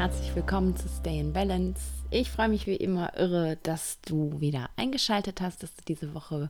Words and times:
Herzlich 0.00 0.34
willkommen 0.34 0.74
zu 0.76 0.88
Stay 0.88 1.20
in 1.20 1.34
Balance. 1.34 1.82
Ich 2.10 2.30
freue 2.30 2.48
mich 2.48 2.66
wie 2.66 2.76
immer 2.76 3.18
irre, 3.18 3.58
dass 3.62 4.00
du 4.00 4.40
wieder 4.40 4.70
eingeschaltet 4.76 5.42
hast, 5.42 5.62
dass 5.62 5.74
du 5.74 5.82
diese 5.86 6.14
Woche 6.14 6.48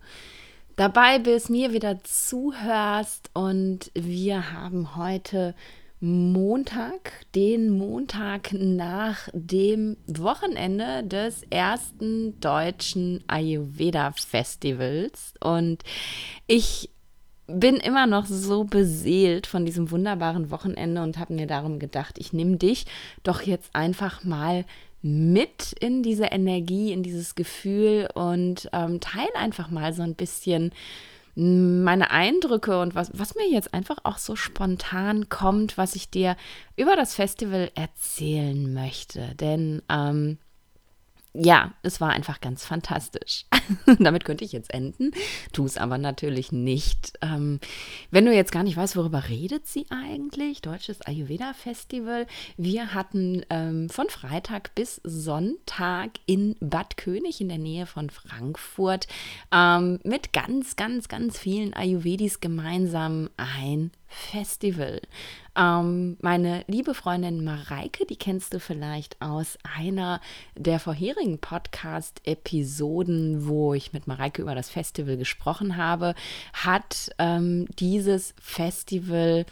dabei 0.77 1.19
bist, 1.19 1.51
mir 1.51 1.73
wieder 1.73 1.99
zuhörst 2.05 3.29
und 3.35 3.91
wir 3.95 4.53
haben 4.53 4.95
heute 4.95 5.57
Montag, 5.99 7.27
den 7.35 7.71
Montag 7.71 8.53
nach 8.53 9.29
dem 9.33 9.97
Wochenende 10.07 11.03
des 11.03 11.43
ersten 11.51 12.39
deutschen 12.39 13.25
Ayurveda 13.27 14.13
Festivals 14.13 15.35
und 15.41 15.83
ich 16.47 16.89
bin 17.55 17.77
immer 17.77 18.07
noch 18.07 18.27
so 18.27 18.65
beseelt 18.65 19.47
von 19.47 19.65
diesem 19.65 19.91
wunderbaren 19.91 20.51
Wochenende 20.51 21.03
und 21.03 21.19
habe 21.19 21.35
mir 21.35 21.47
darum 21.47 21.79
gedacht, 21.79 22.17
ich 22.19 22.33
nehme 22.33 22.57
dich 22.57 22.87
doch 23.23 23.43
jetzt 23.43 23.75
einfach 23.75 24.25
mal 24.25 24.65
mit 25.03 25.73
in 25.81 26.03
diese 26.03 26.27
Energie, 26.27 26.93
in 26.93 27.03
dieses 27.03 27.35
Gefühl 27.35 28.09
und 28.15 28.69
ähm, 28.73 29.01
teile 29.01 29.35
einfach 29.35 29.71
mal 29.71 29.93
so 29.93 30.03
ein 30.03 30.15
bisschen 30.15 30.73
meine 31.37 32.11
Eindrücke 32.11 32.81
und 32.81 32.95
was, 32.95 33.11
was 33.15 33.35
mir 33.35 33.49
jetzt 33.49 33.73
einfach 33.73 33.99
auch 34.03 34.19
so 34.19 34.37
spontan 34.37 35.29
kommt, 35.29 35.79
was 35.79 35.95
ich 35.95 36.11
dir 36.11 36.37
über 36.77 36.97
das 36.97 37.15
Festival 37.15 37.71
erzählen 37.75 38.75
möchte. 38.75 39.35
Denn 39.37 39.81
ähm, 39.89 40.39
ja, 41.33 41.73
es 41.83 42.01
war 42.01 42.11
einfach 42.11 42.41
ganz 42.41 42.65
fantastisch. 42.65 43.45
Damit 43.99 44.25
könnte 44.25 44.45
ich 44.45 44.53
jetzt 44.53 44.75
enden, 44.75 45.13
tu 45.53 45.65
es 45.65 45.77
aber 45.77 45.97
natürlich 45.97 46.51
nicht. 46.51 47.13
Ähm, 47.23 47.61
wenn 48.11 48.27
du 48.27 48.35
jetzt 48.35 48.51
gar 48.51 48.65
nicht 48.65 48.77
weißt, 48.77 48.97
worüber 48.97 49.29
redet 49.29 49.67
sie 49.67 49.87
eigentlich, 49.91 50.61
Deutsches 50.61 51.03
Ayurveda 51.03 51.53
Festival. 51.55 52.27
Wir 52.57 52.95
hatten 52.95 53.45
ähm, 53.49 53.89
von 53.89 54.09
Freitag 54.09 54.75
bis 54.75 55.01
Sonntag 55.05 56.11
in 56.27 56.57
Bad 56.61 56.97
König 56.97 57.41
in 57.41 57.49
der 57.49 57.59
Nähe 57.59 57.87
von 57.87 58.11
Frankfurt 58.11 59.07
ähm, 59.53 60.01
mit 60.03 60.33
ganz, 60.33 60.75
ganz, 60.75 61.09
ganz 61.09 61.39
vielen 61.39 61.75
Ayurvedis 61.75 62.41
gemeinsam 62.41 63.31
ein 63.37 63.93
Festival. 64.11 65.01
Ähm, 65.57 66.19
meine 66.21 66.65
liebe 66.67 66.95
Freundin 66.95 67.45
Mareike, 67.45 68.05
die 68.05 68.17
kennst 68.17 68.53
du 68.53 68.61
vielleicht 68.61 69.23
aus 69.23 69.57
einer 69.63 70.21
der 70.57 70.81
vorherigen 70.81 71.39
Podcast-Episoden, 71.39 73.47
wo 73.47 73.73
ich 73.73 73.93
mit 73.93 74.07
Mareike 74.07 74.43
über 74.43 74.55
das 74.55 74.69
Festival 74.69 75.17
gesprochen 75.17 75.77
habe, 75.77 76.15
hat 76.53 77.11
ähm, 77.19 77.67
dieses 77.79 78.35
Festival 78.41 79.47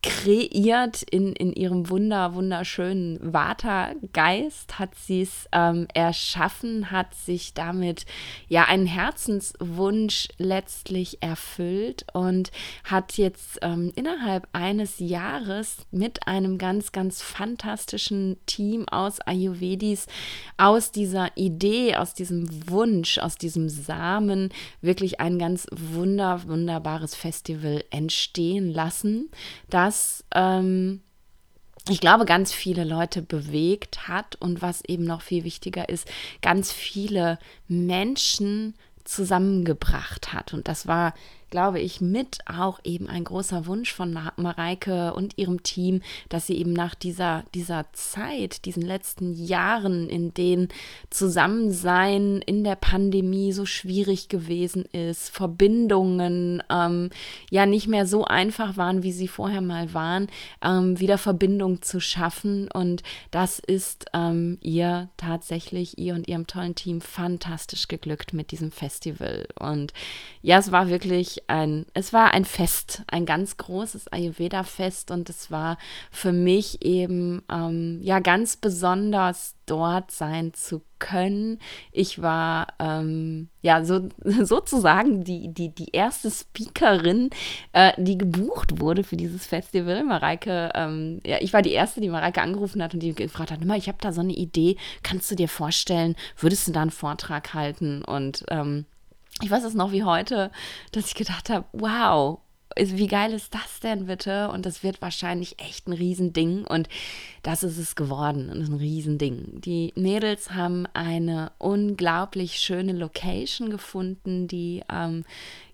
kreiert 0.00 1.02
in, 1.02 1.32
in 1.32 1.52
ihrem 1.52 1.90
wunder, 1.90 2.34
wunderschönen 2.34 3.18
Vata-Geist, 3.20 4.78
hat 4.78 4.94
sie 4.94 5.22
es 5.22 5.48
ähm, 5.50 5.88
erschaffen, 5.92 6.92
hat 6.92 7.14
sich 7.14 7.52
damit 7.52 8.06
ja 8.46 8.66
einen 8.66 8.86
Herzenswunsch 8.86 10.28
letztlich 10.38 11.20
erfüllt 11.20 12.06
und 12.12 12.52
hat 12.84 13.18
jetzt 13.18 13.58
ähm, 13.62 13.92
innerhalb 13.96 14.46
eines 14.52 15.00
Jahres 15.00 15.78
mit 15.90 16.28
einem 16.28 16.58
ganz, 16.58 16.92
ganz 16.92 17.20
fantastischen 17.20 18.36
Team 18.46 18.88
aus 18.88 19.20
Ayurvedis, 19.20 20.06
aus 20.58 20.92
dieser 20.92 21.36
Idee, 21.36 21.96
aus 21.96 22.14
diesem 22.14 22.70
Wunsch, 22.70 23.18
aus 23.18 23.36
diesem 23.36 23.68
Samen 23.68 24.50
wirklich 24.80 25.18
ein 25.18 25.40
ganz 25.40 25.66
wunder, 25.72 26.46
wunderbares 26.46 27.16
Festival 27.16 27.82
entstehen 27.90 28.72
lassen. 28.72 29.30
Da 29.70 29.87
was 29.88 30.24
ähm, 30.34 31.00
ich 31.88 32.00
glaube, 32.00 32.26
ganz 32.26 32.52
viele 32.52 32.84
Leute 32.84 33.22
bewegt 33.22 34.08
hat 34.08 34.36
und 34.36 34.60
was 34.60 34.84
eben 34.84 35.04
noch 35.04 35.22
viel 35.22 35.44
wichtiger 35.44 35.88
ist, 35.88 36.06
ganz 36.42 36.70
viele 36.70 37.38
Menschen 37.66 38.74
zusammengebracht 39.04 40.34
hat. 40.34 40.52
Und 40.52 40.68
das 40.68 40.86
war 40.86 41.14
glaube 41.50 41.80
ich, 41.80 42.00
mit 42.00 42.38
auch 42.46 42.80
eben 42.84 43.08
ein 43.08 43.24
großer 43.24 43.66
Wunsch 43.66 43.92
von 43.92 44.16
Mareike 44.36 45.14
und 45.14 45.38
ihrem 45.38 45.62
Team, 45.62 46.02
dass 46.28 46.46
sie 46.46 46.56
eben 46.56 46.72
nach 46.72 46.94
dieser, 46.94 47.44
dieser 47.54 47.86
Zeit, 47.92 48.64
diesen 48.64 48.82
letzten 48.82 49.32
Jahren, 49.32 50.08
in 50.08 50.34
denen 50.34 50.68
Zusammensein 51.10 52.42
in 52.44 52.64
der 52.64 52.76
Pandemie 52.76 53.52
so 53.52 53.66
schwierig 53.66 54.28
gewesen 54.28 54.84
ist, 54.92 55.30
Verbindungen 55.30 56.62
ähm, 56.70 57.10
ja 57.50 57.66
nicht 57.66 57.88
mehr 57.88 58.06
so 58.06 58.24
einfach 58.24 58.76
waren, 58.76 59.02
wie 59.02 59.12
sie 59.12 59.28
vorher 59.28 59.60
mal 59.60 59.94
waren, 59.94 60.28
ähm, 60.62 60.98
wieder 61.00 61.18
Verbindung 61.18 61.82
zu 61.82 62.00
schaffen. 62.00 62.68
Und 62.70 63.02
das 63.30 63.58
ist 63.58 64.06
ähm, 64.12 64.58
ihr 64.60 65.08
tatsächlich, 65.16 65.98
ihr 65.98 66.14
und 66.14 66.28
ihrem 66.28 66.46
tollen 66.46 66.74
Team 66.74 67.00
fantastisch 67.00 67.88
geglückt 67.88 68.32
mit 68.32 68.50
diesem 68.50 68.70
Festival. 68.70 69.46
Und 69.58 69.92
ja, 70.42 70.58
es 70.58 70.72
war 70.72 70.88
wirklich 70.88 71.37
ein, 71.46 71.86
es 71.94 72.12
war 72.12 72.32
ein 72.32 72.44
Fest, 72.44 73.02
ein 73.06 73.26
ganz 73.26 73.56
großes 73.56 74.08
Ayurveda-Fest 74.08 75.10
und 75.10 75.28
es 75.30 75.50
war 75.50 75.78
für 76.10 76.32
mich 76.32 76.84
eben 76.84 77.42
ähm, 77.50 78.00
ja 78.02 78.20
ganz 78.20 78.56
besonders 78.56 79.54
dort 79.66 80.10
sein 80.10 80.54
zu 80.54 80.82
können. 80.98 81.58
Ich 81.92 82.20
war 82.22 82.68
ähm, 82.78 83.48
ja 83.62 83.84
so, 83.84 84.08
sozusagen 84.24 85.24
die, 85.24 85.52
die, 85.52 85.74
die 85.74 85.90
erste 85.92 86.30
Speakerin, 86.30 87.30
äh, 87.72 87.92
die 87.96 88.18
gebucht 88.18 88.80
wurde 88.80 89.04
für 89.04 89.16
dieses 89.16 89.46
Festival. 89.46 90.04
Mareike, 90.04 90.72
ähm, 90.74 91.20
ja, 91.24 91.38
ich 91.40 91.52
war 91.52 91.62
die 91.62 91.72
erste, 91.72 92.00
die 92.00 92.08
Mareike 92.08 92.42
angerufen 92.42 92.82
hat 92.82 92.94
und 92.94 93.00
die 93.00 93.14
gefragt 93.14 93.50
hat, 93.50 93.62
immer, 93.62 93.76
ich 93.76 93.88
habe 93.88 93.98
da 94.00 94.12
so 94.12 94.20
eine 94.20 94.34
Idee, 94.34 94.76
kannst 95.02 95.30
du 95.30 95.34
dir 95.34 95.48
vorstellen, 95.48 96.16
würdest 96.38 96.66
du 96.68 96.72
da 96.72 96.82
einen 96.82 96.90
Vortrag 96.90 97.54
halten? 97.54 98.02
Und 98.04 98.44
ähm, 98.48 98.86
ich 99.42 99.50
weiß 99.50 99.64
es 99.64 99.74
noch 99.74 99.92
wie 99.92 100.04
heute, 100.04 100.50
dass 100.92 101.06
ich 101.06 101.14
gedacht 101.14 101.50
habe, 101.50 101.64
wow, 101.72 102.40
wie 102.76 103.06
geil 103.06 103.32
ist 103.32 103.54
das 103.54 103.80
denn 103.80 104.06
bitte? 104.06 104.50
Und 104.50 104.66
das 104.66 104.82
wird 104.82 105.02
wahrscheinlich 105.02 105.58
echt 105.58 105.88
ein 105.88 105.92
Riesending. 105.92 106.64
Und 106.64 106.88
das 107.42 107.62
ist 107.62 107.78
es 107.78 107.96
geworden. 107.96 108.50
Ein 108.50 108.74
Riesending. 108.74 109.60
Die 109.60 109.92
Mädels 109.96 110.52
haben 110.52 110.86
eine 110.94 111.50
unglaublich 111.58 112.58
schöne 112.58 112.92
Location 112.92 113.70
gefunden, 113.70 114.46
die 114.46 114.82
ähm, 114.92 115.24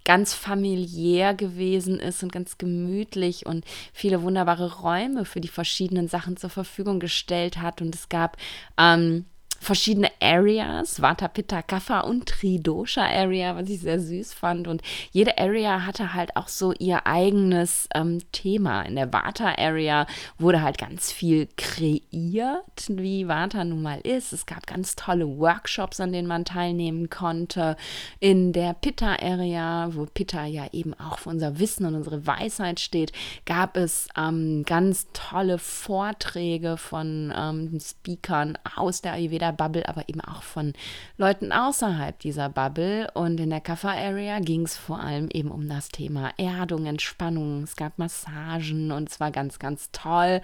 ganz 0.05 0.35
familiär 0.35 1.35
gewesen 1.35 1.99
ist 1.99 2.23
und 2.23 2.33
ganz 2.33 2.59
gemütlich 2.59 3.47
und 3.47 3.65
viele 3.93 4.23
wunderbare 4.23 4.81
Räume 4.81 5.25
für 5.25 5.41
die 5.41 5.49
verschiedenen 5.49 6.09
Sachen 6.09 6.37
zur 6.37 6.51
Verfügung 6.51 7.01
gestellt 7.01 7.59
hat. 7.59 7.83
Und 7.83 7.95
es 7.95 8.09
gab 8.09 8.37
ähm, 8.79 9.25
verschiedene 9.65 10.11
Areas, 10.21 11.01
Vata, 11.01 11.29
Pitta, 11.29 11.63
Kapha 11.63 12.01
und 12.01 12.27
Tridosha 12.27 13.03
Area, 13.05 13.57
was 13.57 13.69
ich 13.69 13.81
sehr 13.81 13.99
süß 13.99 14.35
fand. 14.35 14.69
Und 14.69 14.83
jede 15.11 15.39
Area 15.39 15.87
hatte 15.87 16.15
halt 16.15 16.37
auch 16.37 16.49
so 16.49 16.73
ihr 16.73 17.07
eigenes 17.07 17.89
ähm, 17.95 18.21
Thema. 18.33 18.83
In 18.83 18.97
der 18.97 19.13
Vata 19.13 19.55
Area 19.57 20.07
wurde 20.39 20.63
halt 20.63 20.79
ganz 20.79 21.11
viel 21.11 21.49
kreiert, 21.57 22.89
wie 22.89 23.27
Vata 23.27 23.65
nun 23.65 23.83
mal 23.83 24.01
ist. 24.01 24.33
Es 24.33 24.47
gab 24.47 24.67
ganz 24.67 24.97
tolle 24.97 25.27
Workshops, 25.39 26.01
an 26.01 26.13
denen 26.13 26.29
man 26.29 26.45
teilnehmen 26.45 27.09
konnte. 27.09 27.77
In 28.21 28.53
der 28.53 28.75
Pitta 28.75 29.17
Area, 29.21 29.89
wo 29.93 30.05
Pitta 30.05 30.45
ja 30.45 30.67
eben 30.73 30.95
auch 30.95 31.19
für 31.19 31.31
unser 31.31 31.59
Wissen 31.59 31.87
und 31.87 31.95
unsere 31.95 32.27
Weisheit 32.27 32.81
steht, 32.81 33.13
gab 33.47 33.77
es 33.77 34.09
ähm, 34.17 34.65
ganz 34.67 35.07
tolle 35.13 35.59
Vorträge 35.59 36.77
von 36.77 37.33
ähm, 37.35 37.79
Speakern 37.81 38.59
aus 38.77 39.01
der 39.01 39.15
Ayurveda 39.15 39.54
Bubble, 39.55 39.89
aber 39.89 40.09
eben 40.09 40.21
auch 40.21 40.43
von 40.43 40.73
Leuten 41.17 41.53
außerhalb 41.53 42.19
dieser 42.19 42.49
Bubble. 42.49 43.11
Und 43.15 43.41
in 43.41 43.51
der 43.51 43.61
Kaffer-Area 43.61 44.41
ging 44.41 44.63
es 44.63 44.77
vor 44.77 45.01
allem 45.01 45.29
eben 45.33 45.51
um 45.51 45.69
das 45.69 45.89
Thema 45.89 46.31
Erdung, 46.37 46.87
Entspannung. 46.87 47.63
Es 47.63 47.77
gab 47.77 47.99
Massagen 47.99 48.93
und 48.93 49.09
es 49.09 49.21
war 49.21 49.31
ganz, 49.31 49.59
ganz 49.59 49.91
toll. 49.93 50.41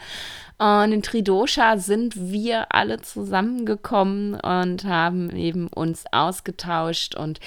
Und 0.58 0.92
in 0.92 1.02
Tridosha 1.02 1.78
sind 1.78 2.14
wir 2.16 2.74
alle 2.74 3.00
zusammengekommen 3.00 4.34
und 4.34 4.84
haben 4.84 5.30
eben 5.30 5.68
uns 5.68 6.04
ausgetauscht 6.12 7.14
und 7.14 7.40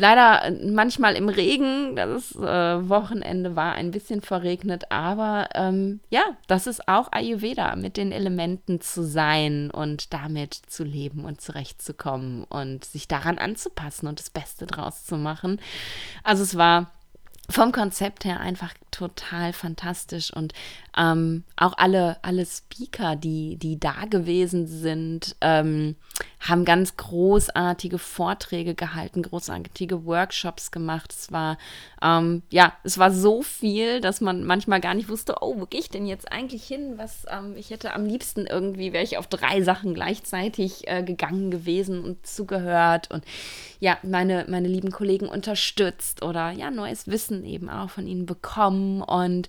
Leider 0.00 0.44
äh, 0.44 0.50
manchmal 0.52 1.16
im 1.16 1.28
Regen. 1.28 1.96
Das 1.96 2.34
äh, 2.36 2.88
Wochenende 2.88 3.56
war 3.56 3.74
ein 3.74 3.90
bisschen 3.90 4.20
verregnet, 4.22 4.92
aber 4.92 5.48
ähm, 5.54 5.98
ja, 6.08 6.22
das 6.46 6.68
ist 6.68 6.86
auch 6.86 7.10
Ayurveda, 7.10 7.74
mit 7.74 7.96
den 7.96 8.12
Elementen 8.12 8.80
zu 8.80 9.02
sein 9.02 9.72
und 9.72 10.14
damit 10.14 10.54
zu 10.54 10.84
leben 10.84 11.24
und 11.24 11.40
zurechtzukommen 11.40 12.44
und 12.44 12.84
sich 12.84 13.08
daran 13.08 13.38
anzupassen 13.38 14.06
und 14.06 14.20
das 14.20 14.30
Beste 14.30 14.66
draus 14.66 15.04
zu 15.04 15.16
machen. 15.16 15.60
Also 16.22 16.44
es 16.44 16.56
war 16.56 16.92
vom 17.50 17.72
Konzept 17.72 18.24
her 18.24 18.38
einfach 18.38 18.74
total 18.92 19.52
fantastisch 19.52 20.32
und 20.32 20.52
ähm, 20.98 21.44
auch 21.56 21.74
alle, 21.76 22.16
alle 22.22 22.44
Speaker, 22.44 23.14
die, 23.14 23.56
die 23.56 23.78
da 23.78 24.04
gewesen 24.10 24.66
sind, 24.66 25.36
ähm, 25.40 25.94
haben 26.40 26.64
ganz 26.64 26.96
großartige 26.96 27.98
Vorträge 27.98 28.74
gehalten, 28.74 29.22
großartige 29.22 30.04
Workshops 30.04 30.72
gemacht. 30.72 31.14
Es 31.16 31.30
war, 31.30 31.56
ähm, 32.02 32.42
ja, 32.50 32.72
es 32.82 32.98
war 32.98 33.12
so 33.12 33.42
viel, 33.42 34.00
dass 34.00 34.20
man 34.20 34.44
manchmal 34.44 34.80
gar 34.80 34.94
nicht 34.94 35.08
wusste, 35.08 35.36
oh, 35.40 35.54
wo 35.58 35.66
gehe 35.66 35.80
ich 35.80 35.90
denn 35.90 36.06
jetzt 36.06 36.32
eigentlich 36.32 36.64
hin? 36.64 36.94
Was, 36.96 37.24
ähm, 37.30 37.54
ich 37.56 37.70
hätte 37.70 37.94
am 37.94 38.04
liebsten 38.04 38.46
irgendwie, 38.46 38.92
wäre 38.92 39.04
ich 39.04 39.18
auf 39.18 39.28
drei 39.28 39.62
Sachen 39.62 39.94
gleichzeitig 39.94 40.88
äh, 40.88 41.04
gegangen 41.04 41.52
gewesen 41.52 42.02
und 42.02 42.26
zugehört 42.26 43.10
und 43.12 43.24
ja, 43.78 43.98
meine, 44.02 44.46
meine 44.48 44.68
lieben 44.68 44.90
Kollegen 44.90 45.28
unterstützt 45.28 46.22
oder 46.22 46.50
ja, 46.50 46.72
neues 46.72 47.06
Wissen 47.06 47.44
eben 47.44 47.70
auch 47.70 47.90
von 47.90 48.08
ihnen 48.08 48.26
bekommen 48.26 49.02
und 49.02 49.48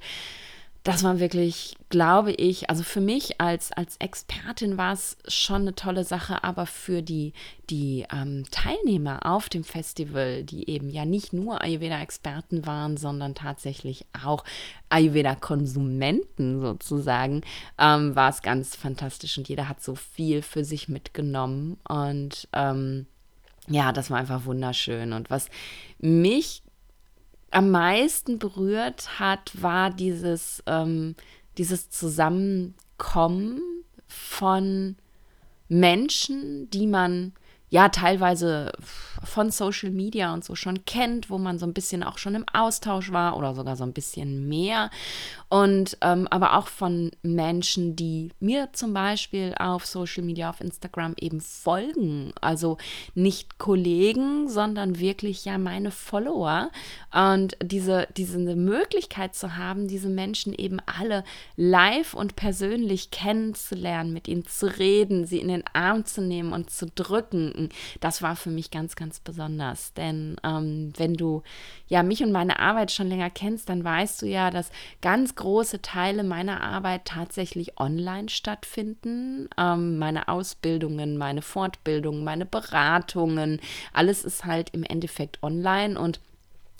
das 0.84 1.04
war 1.04 1.20
wirklich, 1.20 1.76
glaube 1.90 2.32
ich, 2.32 2.70
also 2.70 2.84
für 2.84 3.02
mich 3.02 3.42
als, 3.42 3.72
als 3.74 3.98
Expertin 3.98 4.78
war 4.78 4.94
es 4.94 5.18
schon 5.28 5.62
eine 5.62 5.76
tolle 5.76 6.06
Sache, 6.06 6.44
aber 6.44 6.66
für 6.66 7.02
die, 7.02 7.34
die 7.70 8.06
ähm, 8.14 8.46
Teilnehmer 8.50 9.26
auf 9.26 9.50
dem 9.50 9.66
Festival, 9.66 10.44
die 10.44 10.70
eben 10.70 10.90
ja 10.90 11.04
nicht 11.04 11.34
nur 11.34 11.62
Ayurveda-Experten 11.62 12.66
waren, 12.66 12.96
sondern 12.96 13.36
tatsächlich 13.36 14.06
auch 14.24 14.46
Ayurveda-Konsumenten 14.88 16.62
sozusagen, 16.62 17.42
ähm, 17.78 18.16
war 18.16 18.30
es 18.30 18.42
ganz 18.42 18.76
fantastisch 18.76 19.38
und 19.38 19.50
jeder 19.50 19.68
hat 19.68 19.84
so 19.84 19.96
viel 19.96 20.42
für 20.42 20.64
sich 20.64 20.88
mitgenommen 20.88 21.78
und 21.88 22.48
ähm, 22.54 23.06
ja, 23.68 23.92
das 23.92 24.10
war 24.10 24.18
einfach 24.18 24.46
wunderschön. 24.46 25.14
Und 25.14 25.30
was 25.30 25.50
mich 26.00 26.64
am 27.52 27.72
meisten 27.72 28.40
berührt 28.40 29.20
hat, 29.20 29.52
war 29.62 29.90
dieses, 29.90 30.64
ähm, 30.66 31.16
dieses 31.58 31.90
Zusammenkommen 31.90 33.62
von 34.08 34.96
Menschen, 35.68 36.70
die 36.72 36.88
man 36.88 37.34
ja 37.70 37.90
teilweise 37.90 38.72
von 39.24 39.52
Social 39.52 39.92
Media 39.92 40.34
und 40.34 40.44
so 40.44 40.56
schon 40.56 40.86
kennt, 40.86 41.30
wo 41.30 41.38
man 41.38 41.60
so 41.60 41.68
ein 41.68 41.74
bisschen 41.74 42.04
auch 42.04 42.18
schon 42.18 42.34
im 42.36 42.46
Austausch 42.52 43.12
war 43.12 43.38
oder 43.38 43.54
sogar 43.54 43.76
so 43.76 43.84
ein 43.84 43.94
bisschen 43.94 44.48
mehr. 44.48 44.90
Und 45.50 45.98
ähm, 46.02 46.28
aber 46.30 46.58
auch 46.58 46.68
von 46.68 47.10
Menschen, 47.24 47.96
die 47.96 48.30
mir 48.40 48.70
zum 48.74 48.94
Beispiel 48.94 49.56
auf 49.58 49.84
Social 49.84 50.24
Media, 50.24 50.48
auf 50.48 50.62
Instagram 50.62 51.16
eben 51.20 51.42
folgen. 51.42 52.34
Also 52.40 52.78
nicht 53.16 53.58
Kollegen, 53.58 54.48
sondern 54.48 55.00
wirklich 55.00 55.46
ja 55.46 55.58
meine 55.58 55.90
Follower. 55.90 56.70
Und 57.12 57.58
diese, 57.64 58.08
diese 58.16 58.38
Möglichkeit 58.38 59.34
zu 59.34 59.58
haben, 59.58 59.88
diese 59.88 60.10
Menschen 60.10 60.54
eben 60.54 60.78
alle 60.86 61.24
live 61.56 62.14
und 62.14 62.36
persönlich 62.36 63.10
kennenzulernen, 63.10 64.14
mit 64.14 64.28
ihnen 64.28 64.46
zu 64.46 64.68
reden, 64.78 65.26
sie 65.26 65.40
in 65.40 65.48
den 65.48 65.64
Arm 65.74 66.06
zu 66.06 66.22
nehmen 66.22 66.54
und 66.54 66.70
zu 66.70 66.86
drücken, 66.86 67.70
das 68.02 68.22
war 68.22 68.36
für 68.36 68.52
mich 68.52 68.70
ganz, 68.70 68.96
ganz 68.96 69.20
besonders. 69.20 69.94
Denn 69.96 70.36
ähm, 70.44 70.94
wenn 70.98 71.16
du 71.16 71.42
ja 71.88 72.04
mich 72.04 72.22
und 72.22 72.32
meine 72.32 72.60
Arbeit 72.60 72.92
schon 72.92 73.10
länger 73.10 73.32
kennst, 73.32 73.70
dann 73.70 73.84
weißt 73.84 74.22
du 74.22 74.28
ja, 74.28 74.52
dass 74.52 74.70
ganz 75.02 75.34
große 75.40 75.82
Teile 75.82 76.24
meiner 76.24 76.62
Arbeit 76.62 77.06
tatsächlich 77.06 77.80
online 77.80 78.28
stattfinden. 78.28 79.50
Ähm, 79.58 79.98
meine 79.98 80.28
Ausbildungen, 80.28 81.18
meine 81.18 81.42
Fortbildungen, 81.42 82.26
meine 82.26 82.46
Beratungen, 82.46 83.62
alles 83.94 84.26
ist 84.26 84.44
halt 84.44 84.72
im 84.72 84.84
Endeffekt 84.84 85.42
online 85.42 85.98
und 85.98 86.20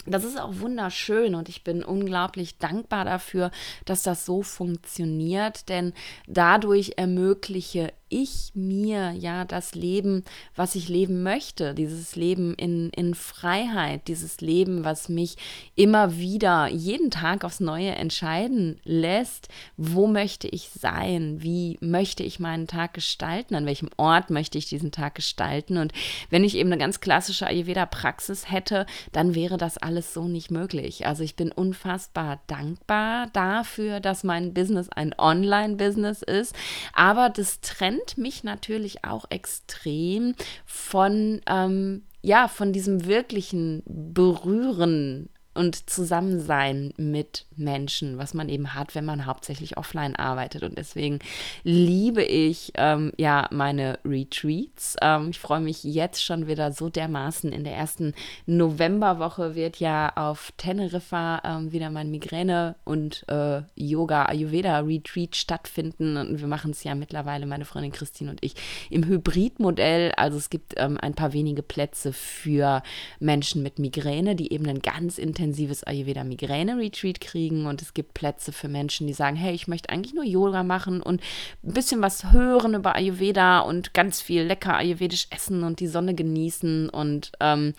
das 0.06 0.24
ist 0.24 0.38
auch 0.40 0.60
wunderschön 0.60 1.34
und 1.34 1.48
ich 1.48 1.64
bin 1.64 1.82
unglaublich 1.82 2.58
dankbar 2.58 3.04
dafür, 3.04 3.50
dass 3.84 4.02
das 4.02 4.24
so 4.24 4.42
funktioniert, 4.42 5.68
denn 5.68 5.92
dadurch 6.26 6.94
ermögliche 6.96 7.92
ich 8.10 8.50
mir 8.54 9.12
ja 9.12 9.44
das 9.44 9.74
Leben, 9.74 10.24
was 10.54 10.74
ich 10.74 10.88
leben 10.88 11.22
möchte, 11.22 11.74
dieses 11.74 12.16
Leben 12.16 12.54
in, 12.54 12.90
in 12.90 13.14
Freiheit, 13.14 14.08
dieses 14.08 14.40
Leben, 14.40 14.84
was 14.84 15.08
mich 15.08 15.36
immer 15.76 16.18
wieder 16.18 16.66
jeden 16.68 17.10
Tag 17.10 17.44
aufs 17.44 17.60
Neue 17.60 17.92
entscheiden 17.92 18.80
lässt, 18.84 19.48
wo 19.76 20.06
möchte 20.06 20.48
ich 20.48 20.68
sein, 20.68 21.38
wie 21.40 21.78
möchte 21.80 22.22
ich 22.22 22.40
meinen 22.40 22.66
Tag 22.66 22.94
gestalten, 22.94 23.54
an 23.54 23.66
welchem 23.66 23.88
Ort 23.96 24.30
möchte 24.30 24.58
ich 24.58 24.66
diesen 24.66 24.92
Tag 24.92 25.14
gestalten. 25.14 25.78
Und 25.78 25.92
wenn 26.28 26.44
ich 26.44 26.56
eben 26.56 26.70
eine 26.70 26.78
ganz 26.78 27.00
klassische 27.00 27.46
Ayurveda-Praxis 27.46 28.50
hätte, 28.50 28.86
dann 29.12 29.34
wäre 29.34 29.56
das 29.56 29.78
alles 29.78 30.12
so 30.12 30.24
nicht 30.24 30.50
möglich. 30.50 31.06
Also 31.06 31.22
ich 31.22 31.36
bin 31.36 31.52
unfassbar 31.52 32.40
dankbar 32.48 33.28
dafür, 33.32 34.00
dass 34.00 34.24
mein 34.24 34.52
Business 34.52 34.88
ein 34.88 35.14
Online-Business 35.16 36.22
ist, 36.22 36.56
aber 36.92 37.30
das 37.30 37.60
Trend 37.60 37.99
trennt 38.00 38.18
mich 38.18 38.44
natürlich 38.44 39.04
auch 39.04 39.26
extrem 39.30 40.34
von, 40.66 41.40
ähm, 41.46 42.02
ja, 42.22 42.48
von 42.48 42.72
diesem 42.72 43.06
wirklichen 43.06 43.82
Berühren 43.86 45.28
und 45.54 45.90
Zusammensein 45.90 46.92
mit 46.96 47.46
Menschen, 47.60 48.18
was 48.18 48.34
man 48.34 48.48
eben 48.48 48.74
hat, 48.74 48.94
wenn 48.94 49.04
man 49.04 49.26
hauptsächlich 49.26 49.76
offline 49.76 50.16
arbeitet. 50.16 50.62
Und 50.62 50.76
deswegen 50.78 51.20
liebe 51.62 52.22
ich 52.22 52.72
ähm, 52.76 53.12
ja 53.16 53.48
meine 53.50 53.98
Retreats. 54.04 54.96
Ähm, 55.00 55.28
ich 55.30 55.38
freue 55.38 55.60
mich 55.60 55.84
jetzt 55.84 56.24
schon 56.24 56.46
wieder 56.46 56.72
so 56.72 56.88
dermaßen. 56.88 57.52
In 57.52 57.64
der 57.64 57.74
ersten 57.74 58.14
Novemberwoche 58.46 59.54
wird 59.54 59.78
ja 59.78 60.12
auf 60.16 60.52
Teneriffa 60.56 61.42
ähm, 61.44 61.72
wieder 61.72 61.90
mein 61.90 62.10
Migräne- 62.10 62.74
und 62.84 63.24
äh, 63.28 63.62
Yoga-Ayurveda-Retreat 63.76 65.36
stattfinden. 65.36 66.16
Und 66.16 66.40
wir 66.40 66.48
machen 66.48 66.70
es 66.72 66.82
ja 66.84 66.94
mittlerweile, 66.94 67.46
meine 67.46 67.64
Freundin 67.64 67.92
Christine 67.92 68.30
und 68.30 68.42
ich, 68.42 68.54
im 68.88 69.04
Hybridmodell. 69.06 70.12
Also 70.16 70.38
es 70.38 70.50
gibt 70.50 70.74
ähm, 70.76 70.98
ein 71.00 71.14
paar 71.14 71.32
wenige 71.32 71.62
Plätze 71.62 72.12
für 72.12 72.82
Menschen 73.18 73.62
mit 73.62 73.78
Migräne, 73.78 74.34
die 74.34 74.52
eben 74.52 74.66
einen 74.66 74.82
ganz 74.82 75.18
intensives 75.18 75.84
Ayurveda-Migräne-Retreat 75.84 77.20
kriegen 77.20 77.49
und 77.50 77.82
es 77.82 77.94
gibt 77.94 78.14
Plätze 78.14 78.52
für 78.52 78.68
Menschen, 78.68 79.06
die 79.06 79.12
sagen, 79.12 79.36
hey, 79.36 79.54
ich 79.54 79.68
möchte 79.68 79.90
eigentlich 79.90 80.14
nur 80.14 80.24
Yoga 80.24 80.62
machen 80.62 81.02
und 81.02 81.20
ein 81.62 81.72
bisschen 81.72 82.00
was 82.02 82.32
hören 82.32 82.74
über 82.74 82.94
Ayurveda 82.94 83.60
und 83.60 83.94
ganz 83.94 84.20
viel 84.20 84.42
lecker 84.42 84.76
ayurvedisch 84.76 85.26
essen 85.30 85.64
und 85.64 85.80
die 85.80 85.86
Sonne 85.86 86.14
genießen 86.14 86.88
und 86.88 87.32
ähm, 87.40 87.74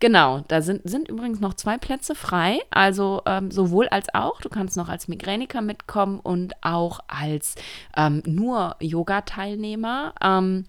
genau, 0.00 0.44
da 0.48 0.62
sind, 0.62 0.82
sind 0.88 1.08
übrigens 1.08 1.40
noch 1.40 1.54
zwei 1.54 1.78
Plätze 1.78 2.14
frei, 2.14 2.60
also 2.70 3.22
ähm, 3.26 3.50
sowohl 3.50 3.88
als 3.88 4.12
auch, 4.14 4.40
du 4.40 4.48
kannst 4.48 4.76
noch 4.76 4.88
als 4.88 5.08
Migräniker 5.08 5.60
mitkommen 5.60 6.20
und 6.20 6.54
auch 6.62 7.00
als 7.08 7.54
ähm, 7.96 8.22
nur 8.26 8.76
Yoga-Teilnehmer. 8.80 10.14
Ähm, 10.22 10.66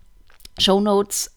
Show 0.59 0.79
Notes 0.79 1.36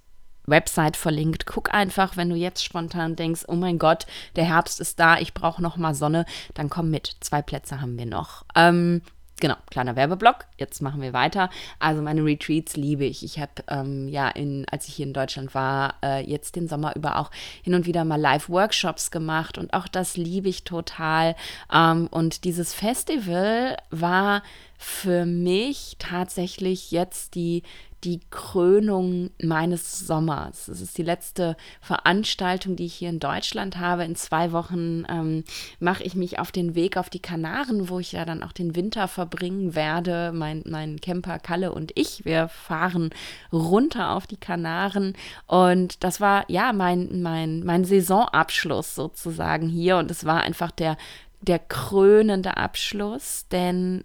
Website 0.50 0.96
verlinkt. 0.96 1.46
Guck 1.46 1.72
einfach, 1.72 2.16
wenn 2.16 2.30
du 2.30 2.36
jetzt 2.36 2.64
spontan 2.64 3.16
denkst, 3.16 3.44
oh 3.48 3.54
mein 3.54 3.78
Gott, 3.78 4.06
der 4.36 4.44
Herbst 4.44 4.80
ist 4.80 5.00
da, 5.00 5.18
ich 5.18 5.34
brauche 5.34 5.62
noch 5.62 5.76
mal 5.76 5.94
Sonne, 5.94 6.26
dann 6.54 6.68
komm 6.68 6.90
mit. 6.90 7.16
Zwei 7.20 7.42
Plätze 7.42 7.80
haben 7.80 7.96
wir 7.96 8.06
noch. 8.06 8.44
Ähm, 8.54 9.02
genau, 9.40 9.56
kleiner 9.70 9.96
Werbeblock. 9.96 10.46
Jetzt 10.58 10.82
machen 10.82 11.00
wir 11.02 11.12
weiter. 11.12 11.50
Also 11.78 12.02
meine 12.02 12.24
Retreats 12.24 12.76
liebe 12.76 13.04
ich. 13.04 13.24
Ich 13.24 13.40
habe 13.40 13.52
ähm, 13.68 14.08
ja, 14.08 14.28
in, 14.28 14.66
als 14.70 14.86
ich 14.86 14.94
hier 14.94 15.06
in 15.06 15.14
Deutschland 15.14 15.54
war, 15.54 15.94
äh, 16.02 16.24
jetzt 16.24 16.56
den 16.56 16.68
Sommer 16.68 16.94
über 16.94 17.18
auch 17.18 17.30
hin 17.62 17.74
und 17.74 17.86
wieder 17.86 18.04
mal 18.04 18.20
Live-Workshops 18.20 19.10
gemacht 19.10 19.58
und 19.58 19.72
auch 19.72 19.88
das 19.88 20.16
liebe 20.16 20.48
ich 20.48 20.64
total. 20.64 21.34
Ähm, 21.72 22.06
und 22.10 22.44
dieses 22.44 22.74
Festival 22.74 23.76
war 23.90 24.42
für 24.78 25.26
mich 25.26 25.96
tatsächlich 25.98 26.90
jetzt 26.90 27.34
die 27.34 27.62
die 28.04 28.20
Krönung 28.30 29.30
meines 29.42 30.06
Sommers. 30.06 30.68
Es 30.68 30.80
ist 30.80 30.96
die 30.96 31.02
letzte 31.02 31.56
Veranstaltung, 31.80 32.76
die 32.76 32.86
ich 32.86 32.94
hier 32.94 33.10
in 33.10 33.20
Deutschland 33.20 33.76
habe. 33.76 34.04
In 34.04 34.16
zwei 34.16 34.52
Wochen 34.52 35.04
ähm, 35.08 35.44
mache 35.78 36.02
ich 36.02 36.14
mich 36.14 36.38
auf 36.38 36.50
den 36.50 36.74
Weg 36.74 36.96
auf 36.96 37.10
die 37.10 37.20
Kanaren, 37.20 37.88
wo 37.88 37.98
ich 37.98 38.12
ja 38.12 38.24
dann 38.24 38.42
auch 38.42 38.52
den 38.52 38.74
Winter 38.74 39.06
verbringen 39.08 39.74
werde. 39.74 40.32
Mein, 40.32 40.62
mein 40.66 41.00
Camper 41.00 41.38
Kalle 41.38 41.72
und 41.72 41.92
ich, 41.94 42.24
wir 42.24 42.48
fahren 42.48 43.10
runter 43.52 44.12
auf 44.12 44.26
die 44.26 44.38
Kanaren. 44.38 45.14
Und 45.46 46.02
das 46.02 46.20
war 46.20 46.44
ja 46.48 46.72
mein, 46.72 47.22
mein, 47.22 47.64
mein 47.64 47.84
Saisonabschluss 47.84 48.94
sozusagen 48.94 49.68
hier. 49.68 49.98
Und 49.98 50.10
es 50.10 50.24
war 50.24 50.40
einfach 50.40 50.70
der, 50.70 50.96
der 51.42 51.58
krönende 51.58 52.56
Abschluss, 52.56 53.46
denn 53.50 54.04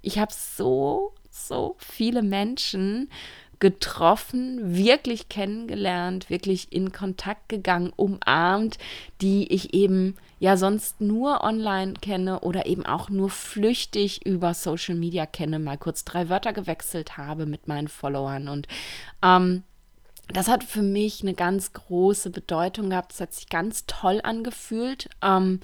ich 0.00 0.18
habe 0.18 0.32
so 0.32 1.14
so 1.34 1.76
viele 1.78 2.22
Menschen 2.22 3.10
getroffen, 3.60 4.76
wirklich 4.76 5.28
kennengelernt, 5.28 6.28
wirklich 6.28 6.72
in 6.72 6.92
Kontakt 6.92 7.48
gegangen, 7.48 7.92
umarmt, 7.96 8.78
die 9.20 9.50
ich 9.52 9.72
eben 9.74 10.16
ja 10.38 10.56
sonst 10.56 11.00
nur 11.00 11.42
online 11.42 11.94
kenne 11.94 12.40
oder 12.40 12.66
eben 12.66 12.84
auch 12.84 13.08
nur 13.08 13.30
flüchtig 13.30 14.26
über 14.26 14.52
Social 14.54 14.94
Media 14.96 15.24
kenne, 15.24 15.58
mal 15.58 15.78
kurz 15.78 16.04
drei 16.04 16.28
Wörter 16.28 16.52
gewechselt 16.52 17.16
habe 17.16 17.46
mit 17.46 17.66
meinen 17.68 17.88
Followern. 17.88 18.48
Und 18.48 18.68
ähm, 19.22 19.62
das 20.28 20.48
hat 20.48 20.64
für 20.64 20.82
mich 20.82 21.22
eine 21.22 21.34
ganz 21.34 21.72
große 21.72 22.30
Bedeutung 22.30 22.90
gehabt. 22.90 23.12
Es 23.12 23.20
hat 23.20 23.32
sich 23.32 23.48
ganz 23.48 23.86
toll 23.86 24.20
angefühlt. 24.22 25.08
Ähm, 25.22 25.60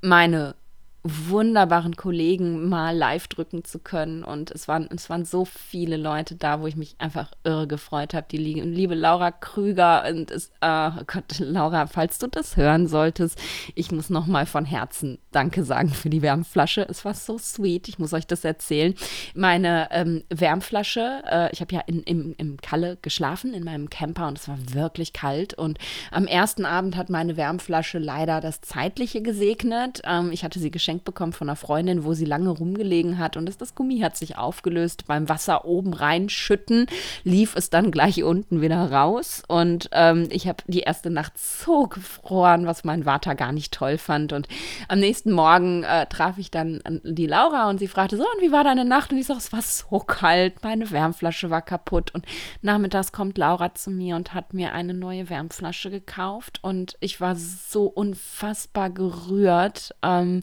meine 0.00 0.54
wunderbaren 1.02 1.96
Kollegen 1.96 2.68
mal 2.68 2.96
live 2.96 3.26
drücken 3.28 3.64
zu 3.64 3.78
können. 3.78 4.22
Und 4.22 4.50
es 4.50 4.68
waren, 4.68 4.88
es 4.94 5.08
waren 5.08 5.24
so 5.24 5.44
viele 5.44 5.96
Leute 5.96 6.34
da, 6.34 6.60
wo 6.60 6.66
ich 6.66 6.76
mich 6.76 6.94
einfach 6.98 7.30
irre 7.44 7.66
gefreut 7.66 8.12
habe. 8.12 8.26
Die 8.30 8.36
liebe 8.36 8.94
Laura 8.94 9.30
Krüger 9.30 10.04
und 10.08 10.30
es, 10.30 10.50
oh 10.60 10.90
Gott, 11.06 11.38
Laura, 11.38 11.86
falls 11.86 12.18
du 12.18 12.26
das 12.26 12.56
hören 12.56 12.86
solltest, 12.86 13.38
ich 13.74 13.92
muss 13.92 14.10
nochmal 14.10 14.46
von 14.46 14.64
Herzen 14.64 15.18
Danke 15.32 15.64
sagen 15.64 15.90
für 15.90 16.10
die 16.10 16.22
Wärmflasche. 16.22 16.86
Es 16.88 17.04
war 17.04 17.14
so 17.14 17.38
sweet. 17.38 17.88
Ich 17.88 17.98
muss 17.98 18.12
euch 18.12 18.26
das 18.26 18.44
erzählen. 18.44 18.94
Meine 19.34 19.88
ähm, 19.92 20.24
Wärmflasche, 20.28 21.22
äh, 21.30 21.52
ich 21.52 21.60
habe 21.60 21.74
ja 21.74 21.80
in, 21.86 22.02
im, 22.02 22.34
im 22.36 22.56
Kalle 22.58 22.98
geschlafen, 23.00 23.54
in 23.54 23.64
meinem 23.64 23.88
Camper 23.88 24.28
und 24.28 24.38
es 24.38 24.48
war 24.48 24.58
wirklich 24.72 25.12
kalt. 25.12 25.54
Und 25.54 25.78
am 26.10 26.26
ersten 26.26 26.66
Abend 26.66 26.96
hat 26.96 27.10
meine 27.10 27.36
Wärmflasche 27.36 27.98
leider 27.98 28.40
das 28.40 28.60
Zeitliche 28.60 29.22
gesegnet. 29.22 30.02
Ähm, 30.04 30.32
ich 30.32 30.44
hatte 30.44 30.58
sie 30.58 30.70
geschenkt 30.70 30.89
geschenkt 30.90 31.04
bekommen 31.04 31.32
von 31.32 31.48
einer 31.48 31.54
Freundin, 31.54 32.04
wo 32.04 32.14
sie 32.14 32.24
lange 32.24 32.50
rumgelegen 32.50 33.18
hat 33.18 33.36
und 33.36 33.46
das, 33.46 33.56
das 33.56 33.76
Gummi 33.76 34.00
hat 34.00 34.16
sich 34.16 34.36
aufgelöst. 34.36 35.04
Beim 35.06 35.28
Wasser 35.28 35.64
oben 35.64 35.94
reinschütten 35.94 36.86
lief 37.22 37.54
es 37.54 37.70
dann 37.70 37.92
gleich 37.92 38.24
unten 38.24 38.60
wieder 38.60 38.90
raus 38.90 39.44
und 39.46 39.88
ähm, 39.92 40.26
ich 40.30 40.48
habe 40.48 40.64
die 40.66 40.80
erste 40.80 41.10
Nacht 41.10 41.38
so 41.38 41.84
gefroren, 41.84 42.66
was 42.66 42.82
mein 42.82 43.04
Vater 43.04 43.36
gar 43.36 43.52
nicht 43.52 43.72
toll 43.72 43.98
fand 43.98 44.32
und 44.32 44.48
am 44.88 44.98
nächsten 44.98 45.30
Morgen 45.30 45.84
äh, 45.84 46.06
traf 46.06 46.38
ich 46.38 46.50
dann 46.50 46.80
die 47.04 47.28
Laura 47.28 47.70
und 47.70 47.78
sie 47.78 47.86
fragte 47.86 48.16
so, 48.16 48.24
und 48.24 48.42
wie 48.42 48.50
war 48.50 48.64
deine 48.64 48.84
Nacht? 48.84 49.12
Und 49.12 49.18
ich 49.18 49.26
sage, 49.26 49.38
es 49.38 49.52
war 49.52 49.62
so 49.62 50.00
kalt, 50.00 50.64
meine 50.64 50.90
Wärmflasche 50.90 51.50
war 51.50 51.62
kaputt 51.62 52.12
und 52.12 52.26
nachmittags 52.62 53.12
kommt 53.12 53.38
Laura 53.38 53.74
zu 53.74 53.92
mir 53.92 54.16
und 54.16 54.34
hat 54.34 54.54
mir 54.54 54.72
eine 54.72 54.94
neue 54.94 55.30
Wärmflasche 55.30 55.90
gekauft 55.90 56.58
und 56.62 56.96
ich 56.98 57.20
war 57.20 57.36
so 57.36 57.84
unfassbar 57.84 58.90
gerührt. 58.90 59.94
Ähm, 60.02 60.42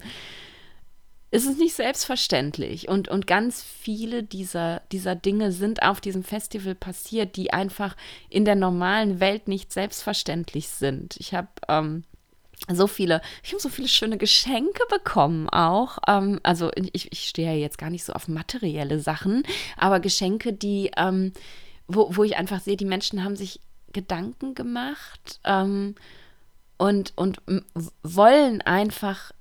ist 1.29 1.45
es 1.45 1.57
nicht 1.57 1.75
selbstverständlich. 1.75 2.87
Und, 2.87 3.09
und 3.09 3.27
ganz 3.27 3.61
viele 3.61 4.23
dieser, 4.23 4.81
dieser 4.91 5.15
Dinge 5.15 5.51
sind 5.51 5.83
auf 5.83 5.99
diesem 5.99 6.23
Festival 6.23 6.75
passiert, 6.75 7.35
die 7.35 7.51
einfach 7.51 7.95
in 8.29 8.45
der 8.45 8.55
normalen 8.55 9.19
Welt 9.19 9.47
nicht 9.47 9.73
selbstverständlich 9.73 10.69
sind. 10.69 11.17
Ich 11.17 11.33
habe 11.33 11.49
ähm, 11.67 12.03
so 12.71 12.87
viele, 12.87 13.21
ich 13.43 13.51
habe 13.51 13.61
so 13.61 13.69
viele 13.69 13.89
schöne 13.89 14.17
Geschenke 14.17 14.83
bekommen 14.89 15.49
auch. 15.49 15.97
Ähm, 16.07 16.39
also 16.43 16.71
ich, 16.75 17.11
ich 17.11 17.27
stehe 17.27 17.51
ja 17.53 17.57
jetzt 17.57 17.77
gar 17.77 17.89
nicht 17.89 18.05
so 18.05 18.13
auf 18.13 18.27
materielle 18.27 18.99
Sachen, 18.99 19.43
aber 19.75 19.99
Geschenke, 19.99 20.53
die, 20.53 20.91
ähm, 20.95 21.33
wo, 21.87 22.15
wo 22.15 22.23
ich 22.23 22.37
einfach 22.37 22.61
sehe, 22.61 22.77
die 22.77 22.85
Menschen 22.85 23.23
haben 23.23 23.35
sich 23.35 23.59
Gedanken 23.91 24.55
gemacht 24.55 25.39
ähm, 25.43 25.95
und, 26.77 27.13
und 27.15 27.41
wollen 28.03 28.61
einfach 28.61 29.31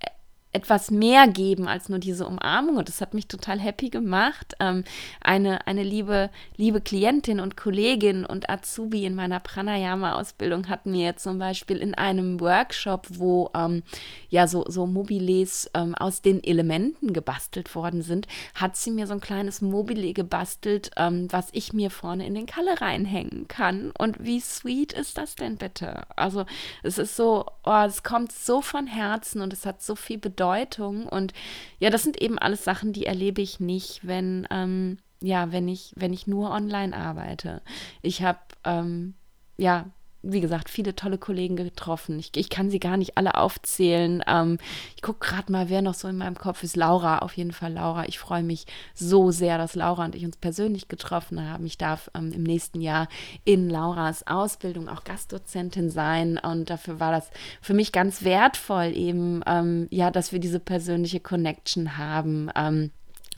etwas 0.56 0.90
mehr 0.90 1.28
geben 1.28 1.68
als 1.68 1.90
nur 1.90 1.98
diese 1.98 2.26
Umarmung. 2.26 2.76
Und 2.78 2.88
das 2.88 3.00
hat 3.00 3.12
mich 3.12 3.28
total 3.28 3.60
happy 3.60 3.90
gemacht. 3.90 4.54
Ähm, 4.58 4.84
eine, 5.20 5.66
eine 5.66 5.82
liebe, 5.82 6.30
liebe 6.56 6.80
Klientin 6.80 7.40
und 7.40 7.56
Kollegin 7.56 8.24
und 8.24 8.48
Azubi 8.48 9.04
in 9.04 9.14
meiner 9.14 9.38
Pranayama-Ausbildung 9.38 10.68
hat 10.68 10.86
mir 10.86 11.16
zum 11.16 11.38
Beispiel 11.38 11.76
in 11.76 11.94
einem 11.94 12.40
Workshop, 12.40 13.06
wo 13.10 13.50
ähm, 13.54 13.82
ja 14.30 14.48
so, 14.48 14.64
so 14.66 14.86
Mobiles 14.86 15.70
ähm, 15.74 15.94
aus 15.94 16.22
den 16.22 16.42
Elementen 16.42 17.12
gebastelt 17.12 17.74
worden 17.74 18.00
sind, 18.00 18.26
hat 18.54 18.76
sie 18.76 18.90
mir 18.90 19.06
so 19.06 19.12
ein 19.12 19.20
kleines 19.20 19.60
Mobile 19.60 20.14
gebastelt, 20.14 20.90
ähm, 20.96 21.28
was 21.30 21.48
ich 21.52 21.74
mir 21.74 21.90
vorne 21.90 22.26
in 22.26 22.34
den 22.34 22.46
Kalle 22.46 22.80
reinhängen 22.80 23.46
kann. 23.48 23.92
Und 23.98 24.24
wie 24.24 24.40
sweet 24.40 24.94
ist 24.94 25.18
das 25.18 25.34
denn 25.34 25.58
bitte? 25.58 26.04
Also 26.16 26.46
es 26.82 26.96
ist 26.96 27.14
so, 27.14 27.44
oh, 27.64 27.84
es 27.86 28.02
kommt 28.02 28.32
so 28.32 28.62
von 28.62 28.86
Herzen 28.86 29.42
und 29.42 29.52
es 29.52 29.66
hat 29.66 29.82
so 29.82 29.96
viel 29.96 30.16
Bedeutung 30.16 30.45
Bedeutung. 30.46 31.06
Und 31.06 31.32
ja, 31.78 31.90
das 31.90 32.02
sind 32.02 32.20
eben 32.20 32.38
alles 32.38 32.64
Sachen, 32.64 32.92
die 32.92 33.06
erlebe 33.06 33.42
ich 33.42 33.60
nicht, 33.60 34.06
wenn, 34.06 34.46
ähm, 34.50 34.98
ja, 35.20 35.52
wenn 35.52 35.68
ich, 35.68 35.92
wenn 35.96 36.12
ich 36.12 36.26
nur 36.26 36.50
online 36.50 36.96
arbeite. 36.96 37.62
Ich 38.02 38.22
habe, 38.22 38.38
ähm, 38.64 39.14
ja, 39.56 39.86
wie 40.32 40.40
gesagt, 40.40 40.68
viele 40.68 40.94
tolle 40.94 41.18
Kollegen 41.18 41.56
getroffen. 41.56 42.18
Ich, 42.18 42.36
ich 42.36 42.48
kann 42.48 42.70
sie 42.70 42.80
gar 42.80 42.96
nicht 42.96 43.16
alle 43.16 43.34
aufzählen. 43.34 44.22
Ähm, 44.26 44.58
ich 44.94 45.02
gucke 45.02 45.26
gerade 45.26 45.50
mal, 45.52 45.68
wer 45.68 45.82
noch 45.82 45.94
so 45.94 46.08
in 46.08 46.16
meinem 46.16 46.36
Kopf 46.36 46.62
ist. 46.62 46.76
Laura, 46.76 47.18
auf 47.18 47.36
jeden 47.36 47.52
Fall 47.52 47.72
Laura. 47.72 48.06
Ich 48.06 48.18
freue 48.18 48.42
mich 48.42 48.66
so 48.94 49.30
sehr, 49.30 49.58
dass 49.58 49.74
Laura 49.74 50.04
und 50.04 50.14
ich 50.14 50.24
uns 50.24 50.36
persönlich 50.36 50.88
getroffen 50.88 51.48
haben. 51.48 51.66
Ich 51.66 51.78
darf 51.78 52.10
ähm, 52.14 52.32
im 52.32 52.42
nächsten 52.42 52.80
Jahr 52.80 53.08
in 53.44 53.70
Lauras 53.70 54.26
Ausbildung 54.26 54.88
auch 54.88 55.04
Gastdozentin 55.04 55.90
sein. 55.90 56.38
Und 56.38 56.70
dafür 56.70 57.00
war 57.00 57.12
das 57.12 57.30
für 57.60 57.74
mich 57.74 57.92
ganz 57.92 58.24
wertvoll, 58.24 58.96
eben, 58.96 59.42
ähm, 59.46 59.86
ja, 59.90 60.10
dass 60.10 60.32
wir 60.32 60.40
diese 60.40 60.60
persönliche 60.60 61.20
Connection 61.20 61.96
haben. 61.96 62.50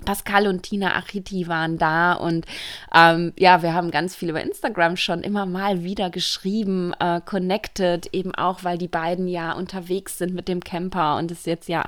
Pascal 0.05 0.47
und 0.47 0.63
Tina 0.63 0.97
Achiti 0.97 1.49
waren 1.49 1.77
da 1.77 2.13
und 2.15 2.47
ähm, 2.95 3.33
ja, 3.39 3.63
wir 3.63 3.75
haben 3.75 3.91
ganz 3.91 4.15
viel 4.15 4.31
über 4.31 4.43
Instagram 4.43 4.97
schon 4.97 5.23
immer 5.23 5.45
mal 5.45 5.83
wieder 5.83 6.09
geschrieben, 6.09 6.95
äh, 7.01 7.21
connected, 7.25 8.09
eben 8.15 8.35
auch, 8.35 8.65
weil 8.65 8.79
die 8.79 8.89
beiden 8.89 9.27
ja 9.29 9.53
unterwegs 9.53 10.17
sind 10.17 10.35
mit 10.35 10.49
dem 10.49 10.63
Camper 10.63 11.17
und 11.17 11.31
es 11.31 11.45
jetzt 11.47 11.69
ja, 11.69 11.85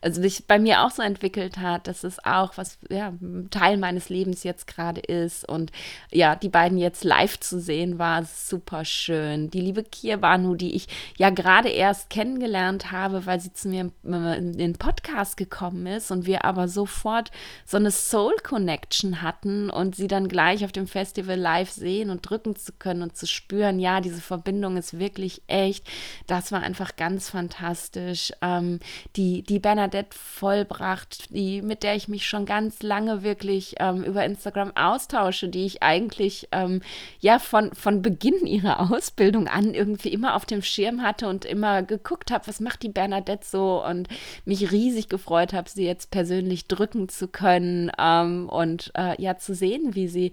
also 0.00 0.20
sich 0.22 0.46
bei 0.46 0.58
mir 0.58 0.82
auch 0.82 0.90
so 0.90 1.02
entwickelt 1.02 1.58
hat, 1.58 1.86
dass 1.86 2.02
es 2.02 2.24
auch 2.24 2.56
was, 2.56 2.78
ja, 2.88 3.12
Teil 3.50 3.76
meines 3.76 4.08
Lebens 4.08 4.42
jetzt 4.42 4.66
gerade 4.66 5.00
ist 5.00 5.48
und 5.48 5.70
ja, 6.10 6.36
die 6.36 6.48
beiden 6.48 6.78
jetzt 6.78 7.04
live 7.04 7.38
zu 7.38 7.60
sehen 7.60 7.98
war 7.98 8.24
super 8.24 8.84
schön. 8.84 9.50
Die 9.50 9.60
liebe 9.60 9.84
Kirbanu, 9.84 10.54
die 10.54 10.74
ich 10.74 10.88
ja 11.16 11.30
gerade 11.30 11.68
erst 11.68 12.10
kennengelernt 12.10 12.90
habe, 12.90 13.26
weil 13.26 13.38
sie 13.38 13.52
zu 13.52 13.68
mir 13.68 13.90
in 14.02 14.56
den 14.56 14.74
Podcast 14.74 15.36
gekommen 15.36 15.86
ist 15.86 16.10
und 16.10 16.26
wir 16.26 16.44
aber 16.44 16.66
sofort 16.66 17.30
so 17.64 17.76
eine 17.76 17.90
Soul 17.90 18.34
Connection 18.42 19.22
hatten 19.22 19.70
und 19.70 19.96
sie 19.96 20.08
dann 20.08 20.28
gleich 20.28 20.64
auf 20.64 20.72
dem 20.72 20.86
Festival 20.86 21.36
live 21.36 21.70
sehen 21.70 22.10
und 22.10 22.28
drücken 22.28 22.56
zu 22.56 22.72
können 22.72 23.02
und 23.02 23.16
zu 23.16 23.26
spüren, 23.26 23.78
ja, 23.78 24.00
diese 24.00 24.20
Verbindung 24.20 24.76
ist 24.76 24.98
wirklich 24.98 25.42
echt. 25.46 25.86
Das 26.26 26.52
war 26.52 26.62
einfach 26.62 26.96
ganz 26.96 27.30
fantastisch. 27.30 28.32
Ähm, 28.42 28.80
die, 29.16 29.42
die 29.42 29.58
Bernadette 29.58 30.16
Vollbracht, 30.16 31.34
die, 31.34 31.62
mit 31.62 31.82
der 31.82 31.96
ich 31.96 32.08
mich 32.08 32.26
schon 32.26 32.46
ganz 32.46 32.82
lange 32.82 33.22
wirklich 33.22 33.74
ähm, 33.78 34.04
über 34.04 34.24
Instagram 34.24 34.76
austausche, 34.76 35.48
die 35.48 35.66
ich 35.66 35.82
eigentlich 35.82 36.48
ähm, 36.52 36.82
ja 37.20 37.38
von, 37.38 37.74
von 37.74 38.02
Beginn 38.02 38.46
ihrer 38.46 38.92
Ausbildung 38.92 39.48
an 39.48 39.74
irgendwie 39.74 40.12
immer 40.12 40.34
auf 40.34 40.46
dem 40.46 40.62
Schirm 40.62 41.02
hatte 41.02 41.28
und 41.28 41.44
immer 41.44 41.82
geguckt 41.82 42.30
habe, 42.30 42.46
was 42.46 42.60
macht 42.60 42.82
die 42.82 42.88
Bernadette 42.88 43.46
so 43.46 43.84
und 43.84 44.08
mich 44.44 44.70
riesig 44.70 45.08
gefreut 45.08 45.52
habe, 45.52 45.68
sie 45.68 45.84
jetzt 45.84 46.10
persönlich 46.10 46.66
drücken 46.66 47.08
zu 47.08 47.28
können 47.28 47.39
können 47.40 47.90
ähm, 47.98 48.48
und 48.48 48.92
äh, 48.96 49.20
ja 49.20 49.36
zu 49.36 49.54
sehen, 49.54 49.94
wie 49.94 50.08
sie 50.08 50.32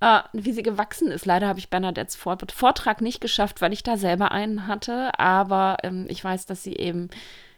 äh, 0.00 0.20
wie 0.32 0.52
sie 0.52 0.62
gewachsen 0.62 1.10
ist. 1.10 1.26
Leider 1.26 1.48
habe 1.48 1.58
ich 1.58 1.70
Bernadettes 1.70 2.16
Vortrag 2.16 3.00
nicht 3.00 3.20
geschafft, 3.20 3.60
weil 3.60 3.72
ich 3.72 3.82
da 3.82 3.96
selber 3.96 4.32
einen 4.32 4.66
hatte, 4.66 5.18
aber 5.18 5.78
ähm, 5.82 6.06
ich 6.08 6.22
weiß, 6.22 6.46
dass 6.46 6.62
sie 6.62 6.76
eben 6.76 7.10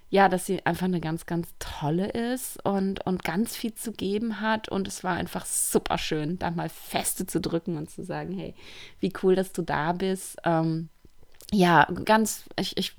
ja, 0.09 0.29
dass 0.29 0.47
sie 0.47 0.65
einfach 0.65 0.87
eine 0.87 1.01
ganz, 1.01 1.27
ganz 1.27 1.49
tolle 1.59 2.09
ist 2.09 2.65
und, 2.65 3.05
und 3.07 3.25
ganz 3.25 3.57
viel 3.57 3.75
zu 3.75 3.91
geben 3.91 4.41
hat. 4.41 4.69
Und 4.69 4.87
es 4.87 5.03
war 5.03 5.17
einfach 5.17 5.45
super 5.45 5.99
schön, 5.99 6.39
da 6.39 6.51
mal 6.53 6.69
feste 6.69 7.27
zu 7.27 7.41
drücken 7.41 7.77
und 7.77 7.91
zu 7.91 8.05
sagen, 8.05 8.33
hey, 8.33 8.55
wie 9.01 9.13
cool, 9.23 9.35
dass 9.35 9.53
du 9.53 9.63
da 9.63 9.93
bist. 9.93 10.37
Ähm, 10.45 10.91
ja, 11.53 11.89
ganz, 12.05 12.45
ich, 12.57 12.77
ich 12.77 12.95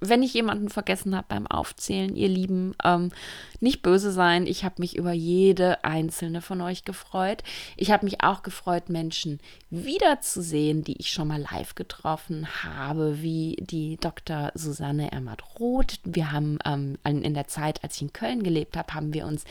wenn 0.00 0.22
ich 0.22 0.32
jemanden 0.34 0.70
vergessen 0.70 1.14
habe 1.14 1.26
beim 1.28 1.46
Aufzählen, 1.46 2.16
ihr 2.16 2.28
Lieben, 2.28 2.74
ähm, 2.82 3.10
nicht 3.60 3.82
böse 3.82 4.10
sein. 4.10 4.46
Ich 4.46 4.64
habe 4.64 4.76
mich 4.78 4.96
über 4.96 5.12
jede 5.12 5.84
einzelne 5.84 6.40
von 6.40 6.62
euch 6.62 6.84
gefreut. 6.84 7.42
Ich 7.76 7.90
habe 7.90 8.06
mich 8.06 8.22
auch 8.22 8.42
gefreut, 8.42 8.88
Menschen 8.88 9.38
wiederzusehen, 9.68 10.82
die 10.82 10.98
ich 10.98 11.10
schon 11.10 11.28
mal 11.28 11.46
live 11.52 11.74
getroffen 11.74 12.48
habe, 12.64 13.20
wie 13.20 13.56
die 13.60 13.98
Dr. 13.98 14.50
Susanne 14.54 15.12
Ermert-Roth. 15.12 16.00
Wir 16.04 16.32
haben 16.32 16.58
ähm, 16.64 16.96
in 17.04 17.34
der 17.34 17.48
Zeit, 17.48 17.84
als 17.84 17.96
ich 17.96 18.02
in 18.02 18.12
Köln 18.14 18.42
gelebt 18.42 18.78
habe, 18.78 18.94
haben 18.94 19.12
wir 19.12 19.26
uns 19.26 19.44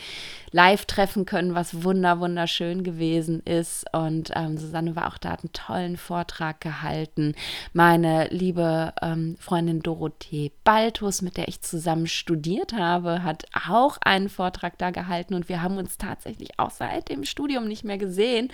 live 0.50 0.84
treffen 0.86 1.24
können, 1.24 1.54
was 1.54 1.84
wunder 1.84 2.18
wunderschön 2.18 2.82
gewesen 2.82 3.40
ist. 3.44 3.86
Und 3.92 4.32
ähm, 4.34 4.58
Susanne 4.58 4.96
war 4.96 5.06
auch 5.06 5.18
da, 5.18 5.30
hat 5.30 5.44
einen 5.44 5.52
tollen 5.52 5.96
Vortrag 5.96 6.60
gehalten. 6.60 7.36
Meine 7.72 8.26
liebe 8.30 8.92
ähm, 9.00 9.36
Freundin 9.38 9.80
Dorothee 9.80 10.39
Baltus, 10.64 11.22
mit 11.22 11.36
der 11.36 11.48
ich 11.48 11.60
zusammen 11.60 12.06
studiert 12.06 12.72
habe, 12.72 13.22
hat 13.22 13.44
auch 13.68 13.98
einen 14.00 14.28
Vortrag 14.28 14.78
da 14.78 14.90
gehalten 14.90 15.34
und 15.34 15.48
wir 15.48 15.62
haben 15.62 15.76
uns 15.76 15.98
tatsächlich 15.98 16.58
auch 16.58 16.70
seit 16.70 17.08
dem 17.08 17.24
Studium 17.24 17.68
nicht 17.68 17.84
mehr 17.84 17.98
gesehen, 17.98 18.50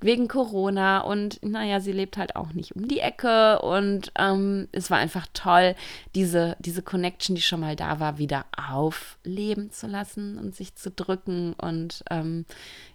wegen 0.00 0.28
Corona. 0.28 1.00
Und 1.00 1.38
naja, 1.42 1.80
sie 1.80 1.92
lebt 1.92 2.16
halt 2.16 2.36
auch 2.36 2.52
nicht 2.52 2.76
um 2.76 2.88
die 2.88 3.00
Ecke 3.00 3.60
und 3.60 4.12
ähm, 4.18 4.68
es 4.72 4.90
war 4.90 4.98
einfach 4.98 5.26
toll, 5.32 5.74
diese, 6.14 6.56
diese 6.58 6.82
Connection, 6.82 7.34
die 7.36 7.42
schon 7.42 7.60
mal 7.60 7.76
da 7.76 8.00
war, 8.00 8.18
wieder 8.18 8.44
aufleben 8.56 9.70
zu 9.70 9.86
lassen 9.86 10.38
und 10.38 10.54
sich 10.54 10.74
zu 10.74 10.90
drücken 10.90 11.54
und 11.54 12.04
ähm, 12.10 12.44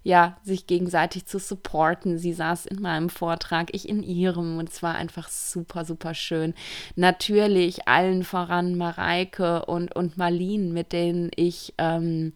ja, 0.06 0.38
sich 0.44 0.68
gegenseitig 0.68 1.26
zu 1.26 1.40
supporten. 1.40 2.20
Sie 2.20 2.32
saß 2.32 2.68
in 2.68 2.80
meinem 2.80 3.10
Vortrag, 3.10 3.74
ich 3.74 3.90
in 3.90 4.04
ihrem 4.04 4.60
und 4.60 4.70
es 4.70 4.84
war 4.84 4.94
einfach 4.94 5.30
super, 5.30 5.84
super 5.84 6.14
schön. 6.14 6.54
Natürlich 6.96 7.88
allen 7.88 8.24
voran 8.24 8.78
Mareike 8.78 9.66
und, 9.66 9.96
und 9.96 10.16
Marlene, 10.16 10.72
mit 10.72 10.94
denen 10.94 11.32
ich 11.36 11.74
ähm, 11.80 12.34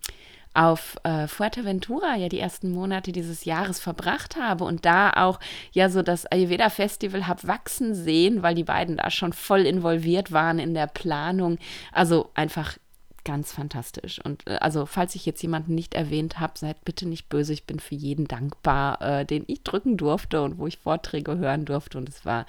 auf 0.55 0.97
äh, 1.03 1.27
Fuerteventura 1.27 2.15
ja 2.15 2.27
die 2.27 2.39
ersten 2.39 2.71
Monate 2.71 3.11
dieses 3.11 3.45
Jahres 3.45 3.79
verbracht 3.79 4.35
habe 4.35 4.63
und 4.63 4.83
da 4.83 5.11
auch 5.11 5.39
ja 5.71 5.89
so 5.89 6.01
das 6.01 6.25
Ayurveda 6.25 6.71
Festival 6.71 7.27
habe 7.27 7.47
wachsen 7.47 7.93
sehen, 7.93 8.41
weil 8.41 8.55
die 8.55 8.63
beiden 8.63 8.97
da 8.97 9.11
schon 9.11 9.31
voll 9.31 9.67
involviert 9.67 10.31
waren 10.31 10.57
in 10.57 10.73
der 10.73 10.87
Planung. 10.87 11.59
Also 11.91 12.31
einfach 12.33 12.79
ganz 13.23 13.51
fantastisch. 13.51 14.19
Und 14.23 14.47
äh, 14.47 14.57
also, 14.61 14.85
falls 14.85 15.15
ich 15.15 15.25
jetzt 15.25 15.41
jemanden 15.41 15.75
nicht 15.75 15.93
erwähnt 15.93 16.39
habe, 16.39 16.57
seid 16.57 16.83
bitte 16.85 17.07
nicht 17.07 17.29
böse. 17.29 17.53
Ich 17.53 17.65
bin 17.65 17.79
für 17.79 17.95
jeden 17.95 18.27
dankbar, 18.27 19.01
äh, 19.01 19.25
den 19.25 19.43
ich 19.47 19.63
drücken 19.63 19.97
durfte 19.97 20.41
und 20.41 20.57
wo 20.57 20.67
ich 20.67 20.77
Vorträge 20.77 21.37
hören 21.37 21.65
durfte. 21.65 21.97
Und 21.97 22.09
es 22.09 22.25
war 22.25 22.45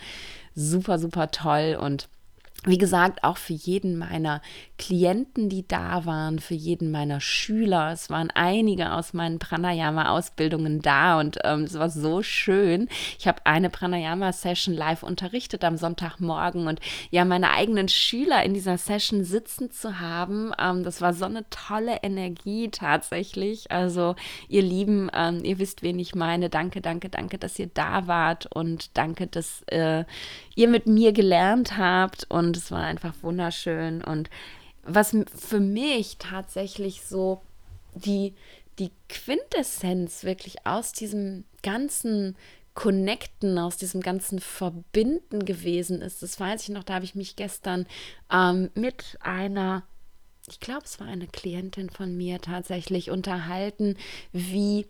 super, 0.54 0.98
super 0.98 1.30
toll. 1.30 1.78
Und 1.80 2.08
wie 2.64 2.76
gesagt, 2.76 3.24
auch 3.24 3.38
für 3.38 3.54
jeden 3.54 3.96
meiner 3.96 4.42
Klienten, 4.76 5.48
die 5.48 5.66
da 5.66 6.04
waren, 6.04 6.38
für 6.38 6.54
jeden 6.54 6.90
meiner 6.90 7.20
Schüler. 7.20 7.90
Es 7.92 8.10
waren 8.10 8.30
einige 8.30 8.92
aus 8.92 9.14
meinen 9.14 9.38
Pranayama-Ausbildungen 9.38 10.82
da 10.82 11.18
und 11.18 11.38
ähm, 11.44 11.64
es 11.64 11.78
war 11.78 11.88
so 11.88 12.22
schön. 12.22 12.88
Ich 13.18 13.26
habe 13.26 13.46
eine 13.46 13.70
Pranayama-Session 13.70 14.74
live 14.74 15.02
unterrichtet 15.02 15.64
am 15.64 15.78
Sonntagmorgen 15.78 16.66
und 16.66 16.80
ja, 17.10 17.24
meine 17.24 17.50
eigenen 17.50 17.88
Schüler 17.88 18.42
in 18.44 18.52
dieser 18.52 18.76
Session 18.76 19.24
sitzen 19.24 19.70
zu 19.70 19.98
haben, 19.98 20.52
ähm, 20.60 20.84
das 20.84 21.00
war 21.00 21.14
so 21.14 21.24
eine 21.24 21.48
tolle 21.48 21.98
Energie 22.02 22.68
tatsächlich. 22.70 23.70
Also, 23.70 24.16
ihr 24.48 24.62
Lieben, 24.62 25.10
ähm, 25.14 25.42
ihr 25.44 25.58
wisst, 25.58 25.82
wen 25.82 25.98
ich 25.98 26.14
meine. 26.14 26.50
Danke, 26.50 26.82
danke, 26.82 27.08
danke, 27.08 27.38
dass 27.38 27.58
ihr 27.58 27.70
da 27.72 28.06
wart 28.06 28.46
und 28.54 28.96
danke, 28.98 29.26
dass 29.26 29.62
äh, 29.68 30.04
ihr 30.54 30.68
mit 30.68 30.86
mir 30.86 31.12
gelernt 31.12 31.78
habt 31.78 32.26
und 32.28 32.49
es 32.56 32.70
war 32.70 32.82
einfach 32.82 33.14
wunderschön. 33.22 34.02
Und 34.02 34.30
was 34.82 35.16
für 35.36 35.60
mich 35.60 36.18
tatsächlich 36.18 37.02
so 37.02 37.42
die, 37.94 38.34
die 38.78 38.90
Quintessenz 39.08 40.24
wirklich 40.24 40.66
aus 40.66 40.92
diesem 40.92 41.44
ganzen 41.62 42.36
Connecten, 42.74 43.58
aus 43.58 43.76
diesem 43.76 44.00
ganzen 44.00 44.38
Verbinden 44.38 45.44
gewesen 45.44 46.00
ist, 46.02 46.22
das 46.22 46.38
weiß 46.38 46.62
ich 46.62 46.68
noch, 46.70 46.84
da 46.84 46.94
habe 46.94 47.04
ich 47.04 47.14
mich 47.14 47.36
gestern 47.36 47.86
ähm, 48.32 48.70
mit 48.74 49.18
einer 49.20 49.82
ich 50.48 50.58
glaube, 50.58 50.82
es 50.84 50.98
war 50.98 51.06
eine 51.06 51.28
Klientin 51.28 51.90
von 51.90 52.16
mir 52.16 52.40
tatsächlich 52.40 53.10
unterhalten, 53.10 53.96
wie 54.32 54.86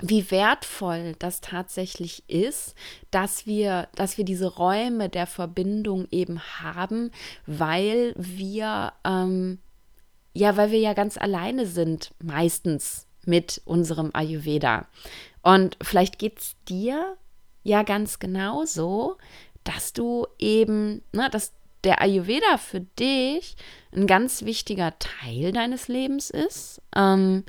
wie 0.00 0.30
wertvoll 0.30 1.14
das 1.18 1.40
tatsächlich 1.40 2.28
ist, 2.28 2.74
dass 3.10 3.46
wir, 3.46 3.88
dass 3.94 4.18
wir 4.18 4.24
diese 4.24 4.54
Räume 4.54 5.08
der 5.08 5.26
Verbindung 5.26 6.06
eben 6.10 6.40
haben, 6.60 7.10
weil 7.46 8.14
wir 8.16 8.92
ähm, 9.04 9.58
ja, 10.36 10.56
weil 10.56 10.70
wir 10.70 10.78
ja 10.78 10.92
ganz 10.92 11.16
alleine 11.16 11.66
sind, 11.66 12.12
meistens 12.22 13.06
mit 13.24 13.62
unserem 13.64 14.10
Ayurveda. 14.12 14.86
Und 15.42 15.78
vielleicht 15.82 16.18
geht 16.18 16.40
es 16.40 16.56
dir 16.68 17.16
ja 17.62 17.82
ganz 17.82 18.18
genauso, 18.18 19.16
dass 19.64 19.94
du 19.94 20.26
eben, 20.38 21.02
ne, 21.12 21.30
dass 21.30 21.54
der 21.84 22.02
Ayurveda 22.02 22.58
für 22.58 22.80
dich 22.80 23.56
ein 23.92 24.06
ganz 24.06 24.44
wichtiger 24.44 24.98
Teil 24.98 25.52
deines 25.52 25.88
Lebens 25.88 26.28
ist. 26.28 26.82
Ähm, 26.94 27.44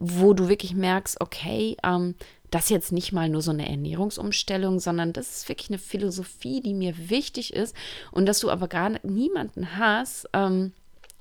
wo 0.00 0.32
du 0.32 0.48
wirklich 0.48 0.74
merkst, 0.74 1.20
okay, 1.20 1.76
ähm, 1.84 2.16
das 2.50 2.64
ist 2.64 2.70
jetzt 2.70 2.92
nicht 2.92 3.12
mal 3.12 3.28
nur 3.28 3.42
so 3.42 3.52
eine 3.52 3.68
Ernährungsumstellung, 3.68 4.80
sondern 4.80 5.12
das 5.12 5.36
ist 5.36 5.48
wirklich 5.48 5.70
eine 5.70 5.78
Philosophie, 5.78 6.60
die 6.60 6.74
mir 6.74 7.10
wichtig 7.10 7.52
ist 7.52 7.76
und 8.10 8.26
dass 8.26 8.40
du 8.40 8.50
aber 8.50 8.66
gar 8.66 8.90
niemanden 9.04 9.76
hast, 9.76 10.28
ähm, 10.32 10.72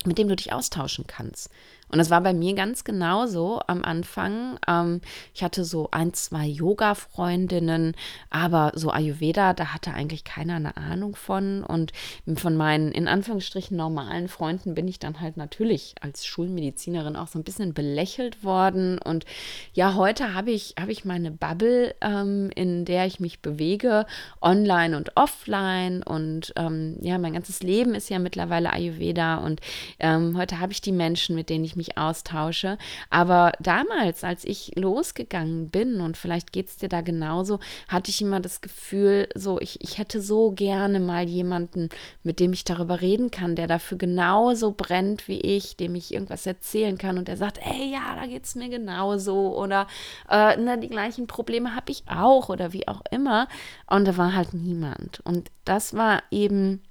mit 0.06 0.18
dem 0.18 0.30
du 0.30 0.36
dich 0.36 0.54
austauschen 0.54 1.06
kannst. 1.06 1.50
Und 1.90 1.98
das 1.98 2.10
war 2.10 2.22
bei 2.22 2.34
mir 2.34 2.54
ganz 2.54 2.84
genauso 2.84 3.62
am 3.68 3.84
Anfang. 3.84 4.60
Ähm, 4.68 5.02
ich 5.34 5.44
hatte 5.44 5.64
so 5.64 5.90
ein, 5.92 6.14
zwei 6.14 6.46
Yoga-Freundinnen, 6.46 7.96
aber 8.30 8.72
so 8.76 8.92
Ayurveda, 8.92 9.54
da 9.54 9.74
hatte 9.74 9.94
eigentlich 9.94 10.24
keiner 10.24 10.56
eine 10.56 10.78
Ahnung 10.78 11.16
von. 11.16 11.64
Und 11.64 11.92
von 12.36 12.56
meinen 12.56 12.92
in 12.92 13.08
Anführungsstrichen 13.08 13.76
normalen 13.76 14.28
Freunden 14.28 14.76
bin 14.76 14.88
ich 14.88 15.00
dann 15.00 15.20
halt 15.20 15.38
natürlich 15.38 15.96
als 16.02 16.26
Schulmedizinerin 16.26 17.16
auch 17.16 17.28
so 17.28 17.40
ein 17.40 17.44
bisschen 17.44 17.74
belächelt 17.74 18.44
worden. 18.44 19.00
Und 19.00 19.26
ja, 19.74 19.96
heute 19.96 20.34
habe 20.34 20.52
ich, 20.52 20.76
hab 20.80 20.90
ich 20.90 21.06
meine 21.06 21.32
Bubble, 21.32 21.96
ähm, 22.02 22.52
in 22.56 22.86
der 22.86 23.08
ich 23.08 23.20
mich 23.20 23.42
bewege, 23.42 24.06
online 24.42 24.96
und 24.96 25.18
offline. 25.18 26.04
Und 26.04 26.54
ähm, 26.56 26.98
ja, 27.02 27.18
mein 27.18 27.34
ganzes 27.34 27.64
Leben 27.64 27.96
ist 27.96 28.10
ja 28.10 28.20
mittlerweile 28.20 28.72
Ayurveda. 28.72 29.38
Und 29.38 29.62
ähm, 30.00 30.38
heute 30.38 30.60
habe 30.60 30.72
ich 30.72 30.82
die 30.82 30.92
Menschen, 30.92 31.36
mit 31.36 31.50
denen 31.50 31.66
ich 31.66 31.76
mich 31.80 31.98
austausche. 31.98 32.78
Aber 33.10 33.54
damals, 33.60 34.24
als 34.24 34.44
ich 34.44 34.74
losgegangen 34.76 35.70
bin, 35.70 36.02
und 36.02 36.18
vielleicht 36.18 36.52
geht 36.52 36.68
es 36.68 36.78
dir 36.78 36.90
da 36.90 37.02
genauso, 37.02 37.60
hatte 37.88 38.12
ich 38.12 38.22
immer 38.22 38.40
das 38.40 38.62
Gefühl, 38.62 39.28
so, 39.34 39.60
ich, 39.60 39.82
ich 39.82 39.98
hätte 39.98 40.22
so 40.22 40.52
gerne 40.52 41.00
mal 41.00 41.28
jemanden, 41.28 41.90
mit 42.24 42.40
dem 42.40 42.54
ich 42.54 42.64
darüber 42.64 43.02
reden 43.02 43.32
kann, 43.32 43.56
der 43.56 43.68
dafür 43.68 43.98
genauso 43.98 44.72
brennt 44.72 45.28
wie 45.28 45.40
ich, 45.40 45.78
dem 45.78 45.96
ich 45.96 46.14
irgendwas 46.14 46.46
erzählen 46.46 46.98
kann 46.98 47.18
und 47.18 47.28
der 47.28 47.38
sagt, 47.38 47.60
ey, 47.64 47.92
ja, 47.92 48.16
da 48.20 48.28
geht 48.28 48.46
es 48.46 48.56
mir 48.56 48.70
genauso 48.70 49.56
oder 49.58 49.88
äh, 50.30 50.58
na, 50.58 50.78
die 50.78 50.90
gleichen 50.90 51.28
Probleme 51.28 51.76
habe 51.76 51.92
ich 51.92 52.04
auch 52.08 52.50
oder 52.50 52.74
wie 52.74 52.88
auch 52.88 53.02
immer. 53.12 53.48
Und 53.88 54.06
da 54.06 54.18
war 54.18 54.36
halt 54.36 54.54
niemand. 54.54 55.22
Und 55.22 55.50
das 55.66 55.94
war 55.94 56.24
eben, 56.32 56.82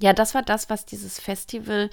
ja, 0.00 0.12
das 0.12 0.34
war 0.34 0.42
das, 0.42 0.70
was 0.70 0.86
dieses 0.86 1.20
Festival 1.20 1.90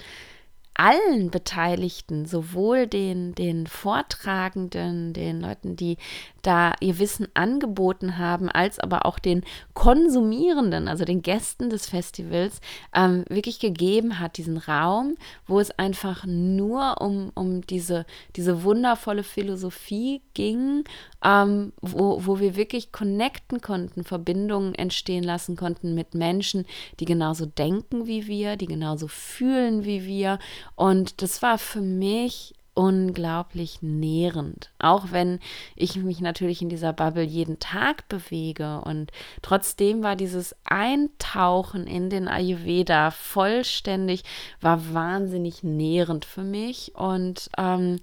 allen 0.74 1.30
Beteiligten, 1.30 2.26
sowohl 2.26 2.86
den, 2.86 3.34
den 3.34 3.66
Vortragenden, 3.66 5.12
den 5.12 5.40
Leuten, 5.40 5.76
die 5.76 5.98
da 6.42 6.74
ihr 6.80 6.98
Wissen 6.98 7.28
angeboten 7.34 8.18
haben, 8.18 8.48
als 8.48 8.78
aber 8.78 9.06
auch 9.06 9.18
den 9.18 9.44
Konsumierenden, 9.72 10.88
also 10.88 11.04
den 11.04 11.22
Gästen 11.22 11.70
des 11.70 11.86
Festivals, 11.86 12.60
ähm, 12.94 13.24
wirklich 13.28 13.60
gegeben 13.60 14.18
hat, 14.18 14.36
diesen 14.36 14.58
Raum, 14.58 15.16
wo 15.46 15.60
es 15.60 15.70
einfach 15.78 16.26
nur 16.26 17.00
um, 17.00 17.30
um 17.34 17.62
diese, 17.62 18.04
diese 18.36 18.62
wundervolle 18.62 19.22
Philosophie 19.22 20.22
ging, 20.34 20.84
ähm, 21.24 21.72
wo, 21.80 22.26
wo 22.26 22.40
wir 22.40 22.56
wirklich 22.56 22.92
connecten 22.92 23.60
konnten, 23.60 24.04
Verbindungen 24.04 24.74
entstehen 24.74 25.24
lassen 25.24 25.56
konnten 25.56 25.94
mit 25.94 26.14
Menschen, 26.14 26.66
die 27.00 27.06
genauso 27.06 27.46
denken 27.46 28.06
wie 28.06 28.26
wir, 28.26 28.56
die 28.56 28.66
genauso 28.66 29.08
fühlen 29.08 29.84
wie 29.84 30.04
wir. 30.04 30.38
Und 30.74 31.22
das 31.22 31.42
war 31.42 31.58
für 31.58 31.80
mich 31.80 32.54
unglaublich 32.74 33.82
nährend. 33.82 34.70
Auch 34.78 35.12
wenn 35.12 35.38
ich 35.76 35.96
mich 35.96 36.20
natürlich 36.20 36.60
in 36.60 36.68
dieser 36.68 36.92
Bubble 36.92 37.22
jeden 37.22 37.60
Tag 37.60 38.08
bewege 38.08 38.80
und 38.80 39.12
trotzdem 39.42 40.02
war 40.02 40.16
dieses 40.16 40.56
Eintauchen 40.64 41.86
in 41.86 42.10
den 42.10 42.26
Ayurveda 42.26 43.12
vollständig, 43.12 44.24
war 44.60 44.92
wahnsinnig 44.92 45.62
nährend 45.62 46.24
für 46.24 46.42
mich 46.42 46.94
und 46.96 47.48
ähm, 47.56 48.00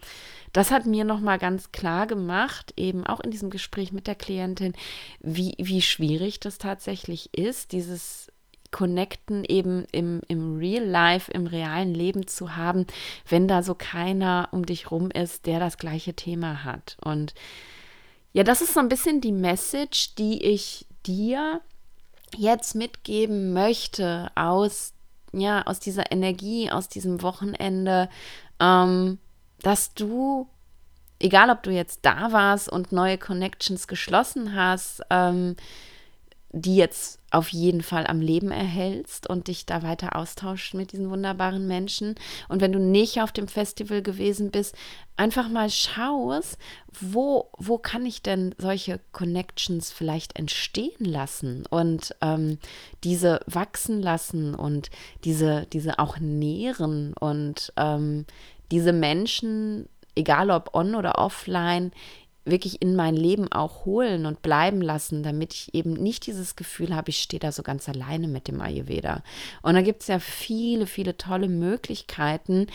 das 0.53 0.71
hat 0.71 0.85
mir 0.85 1.05
nochmal 1.05 1.37
ganz 1.37 1.71
klar 1.71 2.07
gemacht, 2.07 2.73
eben 2.77 3.05
auch 3.05 3.19
in 3.19 3.31
diesem 3.31 3.49
Gespräch 3.49 3.91
mit 3.91 4.07
der 4.07 4.15
Klientin, 4.15 4.73
wie, 5.19 5.53
wie 5.57 5.81
schwierig 5.81 6.39
das 6.39 6.57
tatsächlich 6.57 7.37
ist, 7.37 7.71
dieses 7.71 8.31
Connecten 8.71 9.43
eben 9.45 9.85
im, 9.91 10.21
im 10.27 10.57
Real 10.57 10.85
Life, 10.85 11.31
im 11.31 11.45
realen 11.45 11.93
Leben 11.93 12.27
zu 12.27 12.55
haben, 12.55 12.87
wenn 13.27 13.47
da 13.47 13.63
so 13.63 13.75
keiner 13.75 14.49
um 14.51 14.65
dich 14.65 14.91
rum 14.91 15.11
ist, 15.11 15.45
der 15.45 15.59
das 15.59 15.77
gleiche 15.77 16.13
Thema 16.13 16.63
hat. 16.63 16.97
Und 17.03 17.33
ja, 18.33 18.43
das 18.43 18.61
ist 18.61 18.73
so 18.73 18.79
ein 18.79 18.89
bisschen 18.89 19.21
die 19.21 19.33
Message, 19.33 20.15
die 20.15 20.41
ich 20.43 20.85
dir 21.05 21.61
jetzt 22.37 22.75
mitgeben 22.75 23.53
möchte 23.53 24.31
aus, 24.35 24.93
ja, 25.33 25.63
aus 25.63 25.79
dieser 25.79 26.11
Energie, 26.11 26.71
aus 26.71 26.87
diesem 26.87 27.21
Wochenende, 27.21 28.09
ähm, 28.59 29.19
dass 29.61 29.93
du, 29.93 30.47
egal 31.19 31.49
ob 31.49 31.63
du 31.63 31.71
jetzt 31.71 31.99
da 32.03 32.31
warst 32.31 32.69
und 32.69 32.93
neue 32.93 33.17
Connections 33.17 33.87
geschlossen 33.87 34.55
hast, 34.55 35.01
ähm, 35.09 35.57
die 36.53 36.75
jetzt 36.75 37.19
auf 37.31 37.49
jeden 37.49 37.81
Fall 37.81 38.05
am 38.07 38.19
Leben 38.19 38.51
erhältst 38.51 39.29
und 39.29 39.47
dich 39.47 39.65
da 39.65 39.83
weiter 39.83 40.17
austauscht 40.17 40.73
mit 40.73 40.91
diesen 40.91 41.09
wunderbaren 41.09 41.65
Menschen. 41.65 42.15
Und 42.49 42.59
wenn 42.59 42.73
du 42.73 42.79
nicht 42.79 43.21
auf 43.21 43.31
dem 43.31 43.47
Festival 43.47 44.01
gewesen 44.01 44.51
bist, 44.51 44.75
einfach 45.15 45.47
mal 45.47 45.69
schaust, 45.69 46.57
wo, 46.99 47.49
wo 47.57 47.77
kann 47.77 48.05
ich 48.05 48.21
denn 48.21 48.53
solche 48.57 48.99
Connections 49.13 49.91
vielleicht 49.91 50.37
entstehen 50.37 51.05
lassen 51.05 51.63
und 51.69 52.15
ähm, 52.21 52.59
diese 53.05 53.39
wachsen 53.45 54.01
lassen 54.01 54.53
und 54.53 54.89
diese, 55.23 55.67
diese 55.71 55.99
auch 55.99 56.19
nähren 56.19 57.13
und 57.13 57.71
ähm, 57.77 58.25
diese 58.71 58.91
Menschen, 58.91 59.87
egal 60.15 60.51
ob 60.51 60.75
on 60.75 60.95
oder 60.95 61.17
offline, 61.17 61.93
wirklich 62.45 62.81
in 62.81 62.95
mein 62.95 63.15
Leben 63.15 63.51
auch 63.51 63.85
holen 63.85 64.25
und 64.25 64.41
bleiben 64.41 64.81
lassen, 64.81 65.23
damit 65.23 65.53
ich 65.53 65.73
eben 65.73 65.93
nicht 65.93 66.25
dieses 66.25 66.55
Gefühl 66.55 66.95
habe, 66.95 67.09
ich 67.09 67.21
stehe 67.21 67.39
da 67.39 67.51
so 67.51 67.63
ganz 67.63 67.87
alleine 67.87 68.27
mit 68.27 68.47
dem 68.47 68.61
Ayurveda. 68.61 69.23
Und 69.61 69.75
da 69.75 69.81
gibt 69.81 70.01
es 70.01 70.07
ja 70.07 70.19
viele, 70.19 70.87
viele 70.87 71.17
tolle 71.17 71.47
Möglichkeiten, 71.47 72.67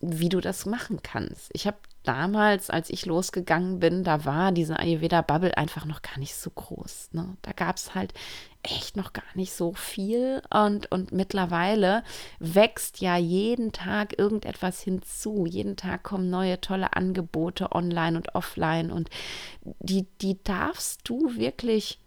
wie 0.00 0.28
du 0.28 0.40
das 0.40 0.66
machen 0.66 1.00
kannst. 1.02 1.50
Ich 1.52 1.66
habe 1.66 1.76
damals, 2.06 2.70
als 2.70 2.90
ich 2.90 3.06
losgegangen 3.06 3.80
bin, 3.80 4.04
da 4.04 4.24
war 4.24 4.52
diese 4.52 4.78
Ayurveda-Bubble 4.78 5.56
einfach 5.56 5.84
noch 5.84 6.02
gar 6.02 6.18
nicht 6.18 6.34
so 6.34 6.50
groß. 6.50 7.10
Ne? 7.12 7.36
Da 7.42 7.52
gab 7.52 7.76
es 7.76 7.94
halt 7.94 8.14
echt 8.62 8.96
noch 8.96 9.12
gar 9.12 9.24
nicht 9.34 9.52
so 9.52 9.72
viel. 9.72 10.42
Und, 10.52 10.90
und 10.92 11.12
mittlerweile 11.12 12.02
wächst 12.38 13.00
ja 13.00 13.16
jeden 13.16 13.72
Tag 13.72 14.18
irgendetwas 14.18 14.80
hinzu. 14.80 15.46
Jeden 15.46 15.76
Tag 15.76 16.02
kommen 16.02 16.30
neue 16.30 16.60
tolle 16.60 16.94
Angebote 16.94 17.72
online 17.72 18.16
und 18.16 18.34
offline. 18.34 18.90
Und 18.90 19.10
die, 19.62 20.06
die 20.20 20.42
darfst 20.42 21.08
du 21.08 21.36
wirklich 21.36 21.98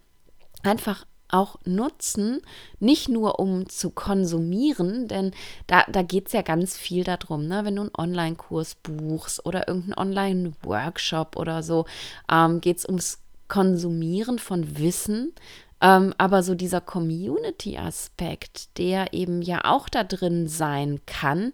einfach 0.64 1.06
auch 1.30 1.58
nutzen, 1.66 2.42
nicht 2.80 3.10
nur 3.10 3.40
um 3.40 3.70
zu 3.70 3.90
konsumieren, 3.92 5.08
denn 5.08 5.32
da, 5.68 5.84
da 5.92 6.02
geht 6.02 6.28
es 6.28 6.34
ja 6.34 6.42
ganz 6.42 6.78
viel 6.78 7.04
darum, 7.04 7.48
ne? 7.48 7.66
wenn 7.66 7.76
du 7.76 7.84
einen 7.84 7.96
Online-Kurs 7.98 8.76
buchst 8.76 9.46
oder 9.46 9.68
irgendeinen 9.68 9.98
Online-Workshop 9.98 11.36
oder 11.36 11.64
so, 11.64 11.86
ähm, 12.32 12.62
geht 12.62 12.78
es 12.78 12.86
ums 12.86 13.20
Konsumieren 13.48 14.38
von 14.38 14.78
Wissen, 14.78 15.34
ähm, 15.82 16.14
aber 16.18 16.44
so 16.44 16.56
dieser 16.56 16.82
Community-Aspekt, 16.82 18.78
der 18.78 19.14
eben 19.14 19.42
ja 19.42 19.66
auch 19.66 19.90
da 19.90 20.04
drin 20.04 20.48
sein 20.48 21.00
kann, 21.06 21.52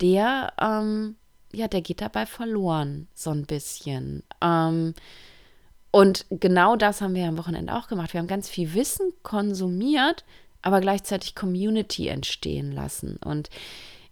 der, 0.00 0.52
ähm, 0.60 1.16
ja, 1.52 1.68
der 1.68 1.80
geht 1.80 2.00
dabei 2.00 2.26
verloren, 2.26 3.08
so 3.14 3.30
ein 3.30 3.46
bisschen. 3.46 4.22
Ähm, 4.42 4.94
und 5.90 6.26
genau 6.30 6.76
das 6.76 7.00
haben 7.00 7.14
wir 7.14 7.26
am 7.26 7.38
Wochenende 7.38 7.74
auch 7.74 7.88
gemacht. 7.88 8.12
Wir 8.12 8.20
haben 8.20 8.26
ganz 8.26 8.48
viel 8.48 8.74
Wissen 8.74 9.12
konsumiert, 9.22 10.24
aber 10.62 10.80
gleichzeitig 10.80 11.34
Community 11.34 12.08
entstehen 12.08 12.72
lassen. 12.72 13.16
Und 13.24 13.48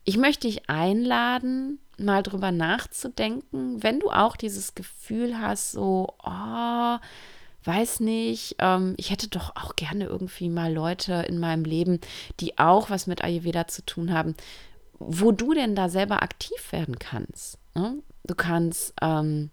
ich 0.04 0.16
möchte 0.16 0.46
dich 0.46 0.70
einladen, 0.70 1.78
mal 1.98 2.22
drüber 2.22 2.52
nachzudenken, 2.52 3.82
wenn 3.82 4.00
du 4.00 4.10
auch 4.10 4.36
dieses 4.36 4.74
Gefühl 4.74 5.38
hast, 5.40 5.72
so, 5.72 6.14
oh, 6.24 6.96
weiß 7.64 8.00
nicht, 8.00 8.56
ähm, 8.60 8.94
ich 8.96 9.10
hätte 9.10 9.28
doch 9.28 9.56
auch 9.56 9.76
gerne 9.76 10.04
irgendwie 10.04 10.48
mal 10.48 10.72
Leute 10.72 11.24
in 11.28 11.38
meinem 11.38 11.64
Leben, 11.64 12.00
die 12.40 12.58
auch 12.58 12.90
was 12.90 13.06
mit 13.06 13.24
Ayurveda 13.24 13.66
zu 13.66 13.84
tun 13.84 14.12
haben, 14.12 14.34
wo 14.98 15.32
du 15.32 15.52
denn 15.52 15.74
da 15.74 15.88
selber 15.88 16.22
aktiv 16.22 16.72
werden 16.72 16.98
kannst. 16.98 17.58
Ne? 17.74 17.98
Du 18.24 18.34
kannst 18.34 18.94
ähm, 19.02 19.50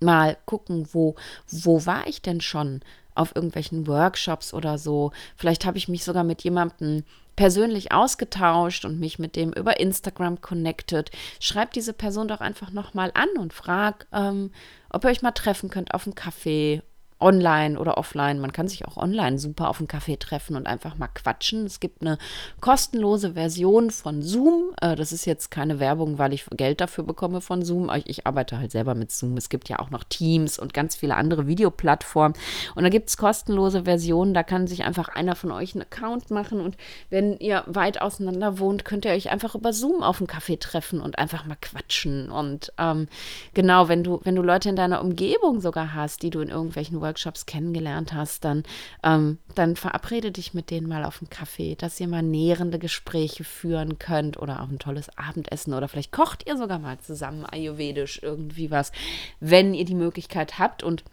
mal 0.00 0.36
gucken, 0.46 0.88
wo, 0.92 1.14
wo 1.50 1.86
war 1.86 2.06
ich 2.06 2.22
denn 2.22 2.40
schon 2.40 2.80
auf 3.14 3.34
irgendwelchen 3.34 3.86
Workshops 3.86 4.54
oder 4.54 4.78
so. 4.78 5.12
Vielleicht 5.36 5.66
habe 5.66 5.78
ich 5.78 5.88
mich 5.88 6.04
sogar 6.04 6.24
mit 6.24 6.42
jemandem 6.42 7.04
persönlich 7.36 7.92
ausgetauscht 7.92 8.84
und 8.84 9.00
mich 9.00 9.18
mit 9.18 9.36
dem 9.36 9.52
über 9.52 9.80
Instagram 9.80 10.40
connected. 10.40 11.10
Schreib 11.38 11.72
diese 11.72 11.92
Person 11.92 12.28
doch 12.28 12.40
einfach 12.40 12.70
nochmal 12.70 13.10
an 13.14 13.28
und 13.38 13.52
frag, 13.52 14.06
ähm, 14.12 14.50
ob 14.90 15.04
ihr 15.04 15.10
euch 15.10 15.22
mal 15.22 15.30
treffen 15.32 15.70
könnt 15.70 15.94
auf 15.94 16.06
einen 16.06 16.14
Kaffee 16.14 16.82
online 17.20 17.78
oder 17.78 17.98
offline. 17.98 18.40
Man 18.40 18.52
kann 18.52 18.68
sich 18.68 18.86
auch 18.86 18.96
online 18.96 19.38
super 19.38 19.68
auf 19.68 19.78
einen 19.78 19.88
Kaffee 19.88 20.16
treffen 20.16 20.56
und 20.56 20.66
einfach 20.66 20.96
mal 20.96 21.08
quatschen. 21.08 21.66
Es 21.66 21.80
gibt 21.80 22.02
eine 22.02 22.18
kostenlose 22.60 23.34
Version 23.34 23.90
von 23.90 24.22
Zoom. 24.22 24.72
Äh, 24.80 24.96
das 24.96 25.12
ist 25.12 25.24
jetzt 25.24 25.50
keine 25.50 25.78
Werbung, 25.78 26.18
weil 26.18 26.32
ich 26.32 26.46
Geld 26.50 26.80
dafür 26.80 27.04
bekomme 27.04 27.40
von 27.40 27.62
Zoom. 27.62 27.90
Ich 28.04 28.26
arbeite 28.26 28.58
halt 28.58 28.70
selber 28.70 28.94
mit 28.94 29.12
Zoom. 29.12 29.36
Es 29.36 29.48
gibt 29.48 29.68
ja 29.68 29.78
auch 29.78 29.90
noch 29.90 30.04
Teams 30.04 30.58
und 30.58 30.74
ganz 30.74 30.96
viele 30.96 31.16
andere 31.16 31.46
Videoplattformen. 31.46 32.36
Und 32.74 32.82
da 32.82 32.88
gibt 32.88 33.08
es 33.08 33.16
kostenlose 33.16 33.84
Versionen. 33.84 34.34
Da 34.34 34.42
kann 34.42 34.66
sich 34.66 34.84
einfach 34.84 35.08
einer 35.08 35.36
von 35.36 35.52
euch 35.52 35.74
einen 35.74 35.82
Account 35.82 36.30
machen. 36.30 36.60
Und 36.60 36.76
wenn 37.10 37.38
ihr 37.38 37.64
weit 37.66 38.00
auseinander 38.00 38.58
wohnt, 38.58 38.84
könnt 38.84 39.04
ihr 39.04 39.12
euch 39.12 39.30
einfach 39.30 39.54
über 39.54 39.72
Zoom 39.72 40.02
auf 40.02 40.20
einen 40.20 40.26
Kaffee 40.26 40.56
treffen 40.56 41.00
und 41.00 41.18
einfach 41.18 41.44
mal 41.44 41.56
quatschen. 41.60 42.30
Und 42.30 42.72
ähm, 42.78 43.08
genau, 43.54 43.88
wenn 43.88 44.04
du, 44.04 44.20
wenn 44.24 44.36
du 44.36 44.42
Leute 44.42 44.68
in 44.68 44.76
deiner 44.76 45.02
Umgebung 45.02 45.60
sogar 45.60 45.94
hast, 45.94 46.22
die 46.22 46.30
du 46.30 46.40
in 46.40 46.48
irgendwelchen 46.48 47.00
Workshops 47.10 47.44
kennengelernt 47.44 48.12
hast, 48.12 48.44
dann, 48.44 48.62
ähm, 49.02 49.38
dann 49.56 49.74
verabrede 49.74 50.30
dich 50.30 50.54
mit 50.54 50.70
denen 50.70 50.88
mal 50.88 51.04
auf 51.04 51.20
einen 51.20 51.28
Kaffee, 51.28 51.74
dass 51.74 51.98
ihr 51.98 52.06
mal 52.06 52.22
nährende 52.22 52.78
Gespräche 52.78 53.42
führen 53.42 53.98
könnt 53.98 54.38
oder 54.38 54.62
auch 54.62 54.68
ein 54.68 54.78
tolles 54.78 55.10
Abendessen 55.18 55.74
oder 55.74 55.88
vielleicht 55.88 56.12
kocht 56.12 56.46
ihr 56.46 56.56
sogar 56.56 56.78
mal 56.78 56.98
zusammen 57.00 57.44
ayurvedisch 57.44 58.20
irgendwie 58.22 58.70
was, 58.70 58.92
wenn 59.40 59.74
ihr 59.74 59.84
die 59.84 59.94
Möglichkeit 59.94 60.58
habt. 60.58 60.84
Und 60.84 61.04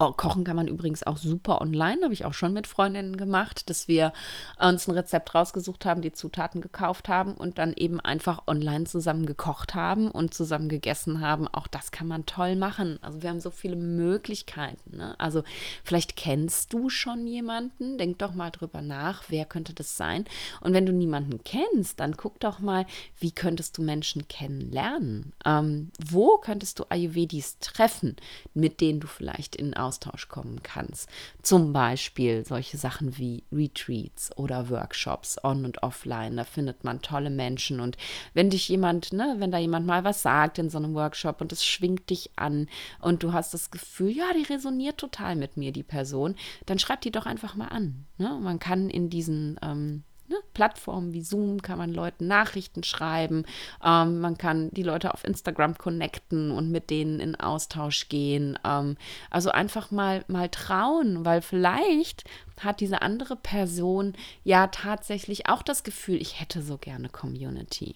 Oh, 0.00 0.12
kochen 0.12 0.44
kann 0.44 0.54
man 0.54 0.68
übrigens 0.68 1.02
auch 1.02 1.16
super 1.16 1.60
online, 1.60 2.02
habe 2.04 2.14
ich 2.14 2.24
auch 2.24 2.32
schon 2.32 2.52
mit 2.52 2.68
Freundinnen 2.68 3.16
gemacht, 3.16 3.68
dass 3.68 3.88
wir 3.88 4.12
uns 4.56 4.86
ein 4.86 4.94
Rezept 4.94 5.34
rausgesucht 5.34 5.84
haben, 5.84 6.02
die 6.02 6.12
Zutaten 6.12 6.60
gekauft 6.60 7.08
haben 7.08 7.34
und 7.34 7.58
dann 7.58 7.72
eben 7.72 7.98
einfach 7.98 8.44
online 8.46 8.84
zusammen 8.84 9.26
gekocht 9.26 9.74
haben 9.74 10.08
und 10.08 10.32
zusammen 10.32 10.68
gegessen 10.68 11.20
haben. 11.20 11.48
Auch 11.48 11.66
das 11.66 11.90
kann 11.90 12.06
man 12.06 12.26
toll 12.26 12.54
machen. 12.54 13.00
Also 13.02 13.22
wir 13.22 13.30
haben 13.30 13.40
so 13.40 13.50
viele 13.50 13.74
Möglichkeiten. 13.74 14.98
Ne? 14.98 15.18
Also 15.18 15.42
vielleicht 15.82 16.14
kennst 16.14 16.72
du 16.72 16.90
schon 16.90 17.26
jemanden, 17.26 17.98
denk 17.98 18.20
doch 18.20 18.34
mal 18.34 18.50
drüber 18.50 18.82
nach, 18.82 19.24
wer 19.30 19.46
könnte 19.46 19.74
das 19.74 19.96
sein. 19.96 20.26
Und 20.60 20.74
wenn 20.74 20.86
du 20.86 20.92
niemanden 20.92 21.42
kennst, 21.42 21.98
dann 21.98 22.16
guck 22.16 22.38
doch 22.38 22.60
mal, 22.60 22.86
wie 23.18 23.32
könntest 23.32 23.76
du 23.76 23.82
Menschen 23.82 24.28
kennenlernen? 24.28 25.32
Ähm, 25.44 25.90
wo 25.98 26.38
könntest 26.38 26.78
du 26.78 26.84
Ayurvedis 26.88 27.58
treffen, 27.58 28.14
mit 28.54 28.80
denen 28.80 29.00
du 29.00 29.08
vielleicht 29.08 29.56
in 29.56 29.74
Austausch 29.74 29.87
kommen 30.28 30.62
kannst. 30.62 31.08
Zum 31.42 31.72
Beispiel 31.72 32.44
solche 32.44 32.76
Sachen 32.76 33.18
wie 33.18 33.44
Retreats 33.52 34.36
oder 34.36 34.70
Workshops 34.70 35.42
on 35.42 35.64
und 35.64 35.82
offline. 35.82 36.36
Da 36.36 36.44
findet 36.44 36.84
man 36.84 37.02
tolle 37.02 37.30
Menschen. 37.30 37.80
Und 37.80 37.96
wenn 38.34 38.50
dich 38.50 38.68
jemand, 38.68 39.12
ne, 39.12 39.36
wenn 39.38 39.50
da 39.50 39.58
jemand 39.58 39.86
mal 39.86 40.04
was 40.04 40.22
sagt 40.22 40.58
in 40.58 40.70
so 40.70 40.78
einem 40.78 40.94
Workshop 40.94 41.40
und 41.40 41.52
es 41.52 41.64
schwingt 41.64 42.10
dich 42.10 42.30
an 42.36 42.68
und 43.00 43.22
du 43.22 43.32
hast 43.32 43.54
das 43.54 43.70
Gefühl, 43.70 44.10
ja, 44.10 44.32
die 44.34 44.52
resoniert 44.52 44.98
total 44.98 45.36
mit 45.36 45.56
mir, 45.56 45.72
die 45.72 45.82
Person, 45.82 46.34
dann 46.66 46.78
schreib 46.78 47.00
die 47.00 47.10
doch 47.10 47.26
einfach 47.26 47.54
mal 47.54 47.68
an. 47.68 48.06
Ne? 48.18 48.38
Man 48.40 48.58
kann 48.58 48.90
in 48.90 49.10
diesen 49.10 49.58
ähm, 49.62 50.04
ne, 50.28 50.36
Plattformen 50.54 51.12
wie 51.12 51.22
Zoom 51.22 51.62
kann 51.62 51.78
man 51.78 51.92
Leuten 51.92 52.26
Nachrichten 52.26 52.84
schreiben, 52.84 53.44
ähm, 53.84 54.20
man 54.20 54.38
kann 54.38 54.70
die 54.72 54.82
Leute 54.82 55.12
auf 55.14 55.24
Instagram 55.24 55.76
connecten 55.78 56.50
und 56.50 56.70
mit 56.70 56.90
denen 56.90 57.20
in 57.20 57.34
Austausch 57.36 58.08
gehen. 58.08 58.58
Ähm, 58.64 58.96
also 59.30 59.50
einfach 59.50 59.90
mal, 59.90 60.24
mal 60.28 60.48
trauen, 60.48 61.24
weil 61.24 61.42
vielleicht 61.42 62.24
hat 62.60 62.80
diese 62.80 63.02
andere 63.02 63.36
Person 63.36 64.14
ja 64.44 64.66
tatsächlich 64.68 65.48
auch 65.48 65.62
das 65.62 65.84
Gefühl, 65.84 66.20
ich 66.20 66.40
hätte 66.40 66.62
so 66.62 66.78
gerne 66.78 67.08
Community. 67.08 67.94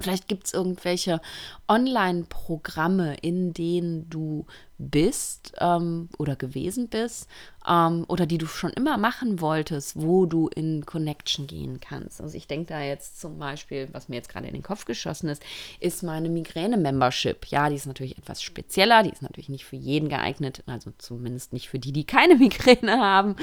Vielleicht 0.00 0.28
gibt 0.28 0.46
es 0.46 0.54
irgendwelche 0.54 1.20
Online-Programme, 1.68 3.16
in 3.20 3.52
denen 3.52 4.08
du 4.08 4.46
bist 4.80 5.52
ähm, 5.58 6.08
oder 6.18 6.36
gewesen 6.36 6.88
bist 6.88 7.28
ähm, 7.68 8.04
oder 8.08 8.26
die 8.26 8.38
du 8.38 8.46
schon 8.46 8.70
immer 8.70 8.96
machen 8.96 9.40
wolltest, 9.40 10.00
wo 10.00 10.26
du 10.26 10.48
in 10.48 10.86
Connection 10.86 11.46
gehen 11.46 11.80
kannst. 11.80 12.20
Also 12.20 12.36
ich 12.36 12.46
denke 12.46 12.66
da 12.66 12.80
jetzt 12.80 13.20
zum 13.20 13.38
Beispiel, 13.38 13.88
was 13.92 14.08
mir 14.08 14.16
jetzt 14.16 14.30
gerade 14.30 14.46
in 14.46 14.54
den 14.54 14.62
Kopf 14.62 14.86
geschossen 14.86 15.28
ist, 15.28 15.42
ist 15.80 16.02
meine 16.02 16.28
Migräne-Membership. 16.28 17.46
Ja, 17.46 17.68
die 17.68 17.76
ist 17.76 17.86
natürlich 17.86 18.16
etwas 18.16 18.42
spezieller, 18.42 19.02
die 19.02 19.10
ist 19.10 19.22
natürlich 19.22 19.48
nicht 19.50 19.64
für 19.64 19.76
jeden 19.76 20.08
geeignet, 20.08 20.62
also 20.66 20.92
zumindest 20.96 21.52
nicht 21.52 21.68
für 21.68 21.78
die, 21.78 21.92
die 21.92 22.04
keine 22.04 22.34
Migräne 22.36 22.98
haben. 22.98 23.36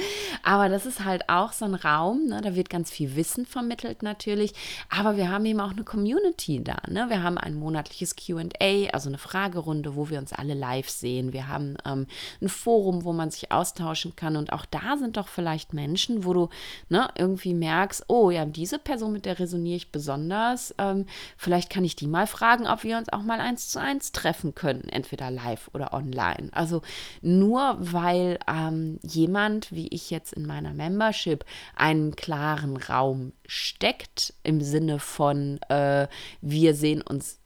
Aber 0.44 0.70
das 0.70 0.86
ist 0.86 1.06
halt 1.06 1.30
auch 1.30 1.52
so 1.54 1.66
ein 1.66 1.76
Raum, 1.76 2.28
ne? 2.28 2.42
da 2.42 2.56
wird 2.56 2.70
ganz 2.70 2.90
viel 2.90 3.16
Wissen 3.16 3.46
vermittelt 3.46 4.02
natürlich, 4.02 4.54
aber 4.90 5.18
wir 5.18 5.30
haben 5.30 5.46
eben 5.46 5.60
auch 5.60 5.72
eine 5.72 5.84
Community 5.84 6.64
da. 6.64 6.78
Ne? 6.88 7.06
Wir 7.10 7.22
haben 7.22 7.38
ein 7.38 7.54
monatliches 7.54 8.16
QA, 8.16 8.90
also 8.92 9.10
eine 9.10 9.18
Fragerunde, 9.18 9.96
wo 9.96 10.10
wir 10.10 10.18
uns 10.18 10.34
alle 10.34 10.56
live 10.56 10.90
sehen 10.90 11.27
können. 11.28 11.34
Wir 11.34 11.48
haben 11.48 11.78
ähm, 11.86 12.08
ein 12.42 12.50
Forum, 12.50 13.04
wo 13.04 13.14
man 13.14 13.30
sich 13.30 13.52
austauschen 13.52 14.16
kann. 14.16 14.36
Und 14.36 14.52
auch 14.52 14.66
da 14.66 14.98
sind 14.98 15.18
doch 15.18 15.28
vielleicht 15.28 15.74
Menschen, 15.74 16.26
wo 16.26 16.34
du 16.34 16.50
ne, 16.90 17.10
irgendwie 17.16 17.54
merkst, 17.54 18.06
oh 18.08 18.32
ja, 18.32 18.46
diese 18.46 18.80
Person, 18.80 19.14
mit 19.14 19.26
der 19.26 19.40
resoniere 19.40 19.78
ich 19.78 19.92
besonders. 19.92 20.74
Ähm, 20.78 21.06
vielleicht 21.38 21.70
kann 21.70 21.84
ich 21.84 21.96
die 21.96 22.08
mal 22.08 22.28
fragen, 22.28 22.68
ob 22.68 22.84
wir 22.84 22.98
uns 22.98 23.10
auch 23.10 23.24
mal 23.24 23.40
eins 23.40 23.70
zu 23.70 23.80
eins 23.80 24.12
treffen 24.12 24.56
können, 24.56 24.90
entweder 24.90 25.32
live 25.32 25.70
oder 25.74 25.94
online. 25.94 26.50
Also 26.52 26.82
nur 27.22 27.78
weil 27.80 28.40
ähm, 28.48 29.00
jemand, 29.04 29.72
wie 29.72 29.88
ich 29.88 30.10
jetzt 30.10 30.34
in 30.34 30.46
meiner 30.46 30.74
Membership, 30.74 31.46
einen 31.76 32.16
klaren 32.16 32.78
Raum 32.78 33.34
steckt 33.46 34.34
im 34.44 34.62
Sinne 34.62 35.00
von, 35.00 35.60
äh, 35.70 36.08
wir 36.42 36.74
sehen 36.74 37.02
uns 37.02 37.40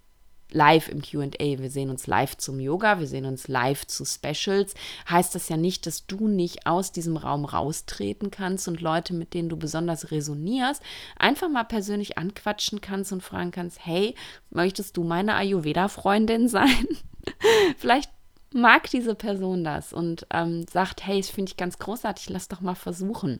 live 0.53 0.89
im 0.89 1.01
QA, 1.01 1.29
wir 1.39 1.69
sehen 1.69 1.89
uns 1.89 2.07
live 2.07 2.37
zum 2.37 2.59
Yoga, 2.59 2.99
wir 2.99 3.07
sehen 3.07 3.25
uns 3.25 3.47
live 3.47 3.85
zu 3.87 4.05
Specials, 4.05 4.73
heißt 5.09 5.35
das 5.35 5.49
ja 5.49 5.57
nicht, 5.57 5.85
dass 5.85 6.05
du 6.05 6.27
nicht 6.27 6.67
aus 6.67 6.91
diesem 6.91 7.17
Raum 7.17 7.45
raustreten 7.45 8.31
kannst 8.31 8.67
und 8.67 8.81
Leute, 8.81 9.13
mit 9.13 9.33
denen 9.33 9.49
du 9.49 9.57
besonders 9.57 10.11
resonierst, 10.11 10.81
einfach 11.17 11.49
mal 11.49 11.63
persönlich 11.63 12.17
anquatschen 12.17 12.81
kannst 12.81 13.11
und 13.11 13.23
fragen 13.23 13.51
kannst, 13.51 13.85
hey, 13.85 14.15
möchtest 14.49 14.97
du 14.97 15.03
meine 15.03 15.35
Ayurveda-Freundin 15.35 16.47
sein? 16.47 16.87
Vielleicht 17.77 18.11
mag 18.53 18.89
diese 18.89 19.15
Person 19.15 19.63
das 19.63 19.93
und 19.93 20.25
ähm, 20.31 20.65
sagt, 20.67 21.05
hey, 21.05 21.19
das 21.19 21.29
finde 21.29 21.51
ich 21.51 21.57
ganz 21.57 21.79
großartig, 21.79 22.29
lass 22.29 22.47
doch 22.47 22.61
mal 22.61 22.75
versuchen. 22.75 23.39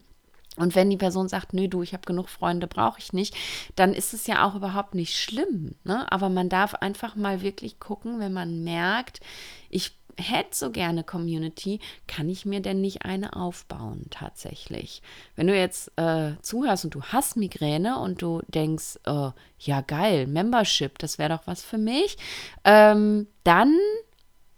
Und 0.57 0.75
wenn 0.75 0.89
die 0.89 0.97
Person 0.97 1.29
sagt, 1.29 1.53
nö, 1.53 1.67
du, 1.67 1.81
ich 1.81 1.93
habe 1.93 2.05
genug 2.05 2.27
Freunde, 2.27 2.67
brauche 2.67 2.99
ich 2.99 3.13
nicht, 3.13 3.35
dann 3.75 3.93
ist 3.93 4.13
es 4.13 4.27
ja 4.27 4.45
auch 4.45 4.55
überhaupt 4.55 4.95
nicht 4.95 5.15
schlimm. 5.15 5.75
Ne? 5.83 6.11
Aber 6.11 6.27
man 6.29 6.49
darf 6.49 6.75
einfach 6.75 7.15
mal 7.15 7.41
wirklich 7.41 7.79
gucken, 7.79 8.19
wenn 8.19 8.33
man 8.33 8.63
merkt, 8.63 9.21
ich 9.69 9.93
hätte 10.17 10.55
so 10.55 10.71
gerne 10.71 11.03
Community, 11.03 11.79
kann 12.07 12.29
ich 12.29 12.45
mir 12.45 12.59
denn 12.59 12.81
nicht 12.81 13.03
eine 13.05 13.35
aufbauen 13.35 14.07
tatsächlich? 14.09 15.01
Wenn 15.35 15.47
du 15.47 15.55
jetzt 15.55 15.91
äh, 15.97 16.33
zuhörst 16.41 16.85
und 16.85 16.95
du 16.95 17.01
hast 17.01 17.37
Migräne 17.37 17.99
und 17.99 18.21
du 18.21 18.41
denkst, 18.47 18.99
äh, 19.05 19.29
ja 19.59 19.81
geil, 19.81 20.27
Membership, 20.27 20.99
das 20.99 21.17
wäre 21.17 21.29
doch 21.29 21.47
was 21.47 21.61
für 21.61 21.77
mich, 21.77 22.17
ähm, 22.63 23.27
dann 23.43 23.73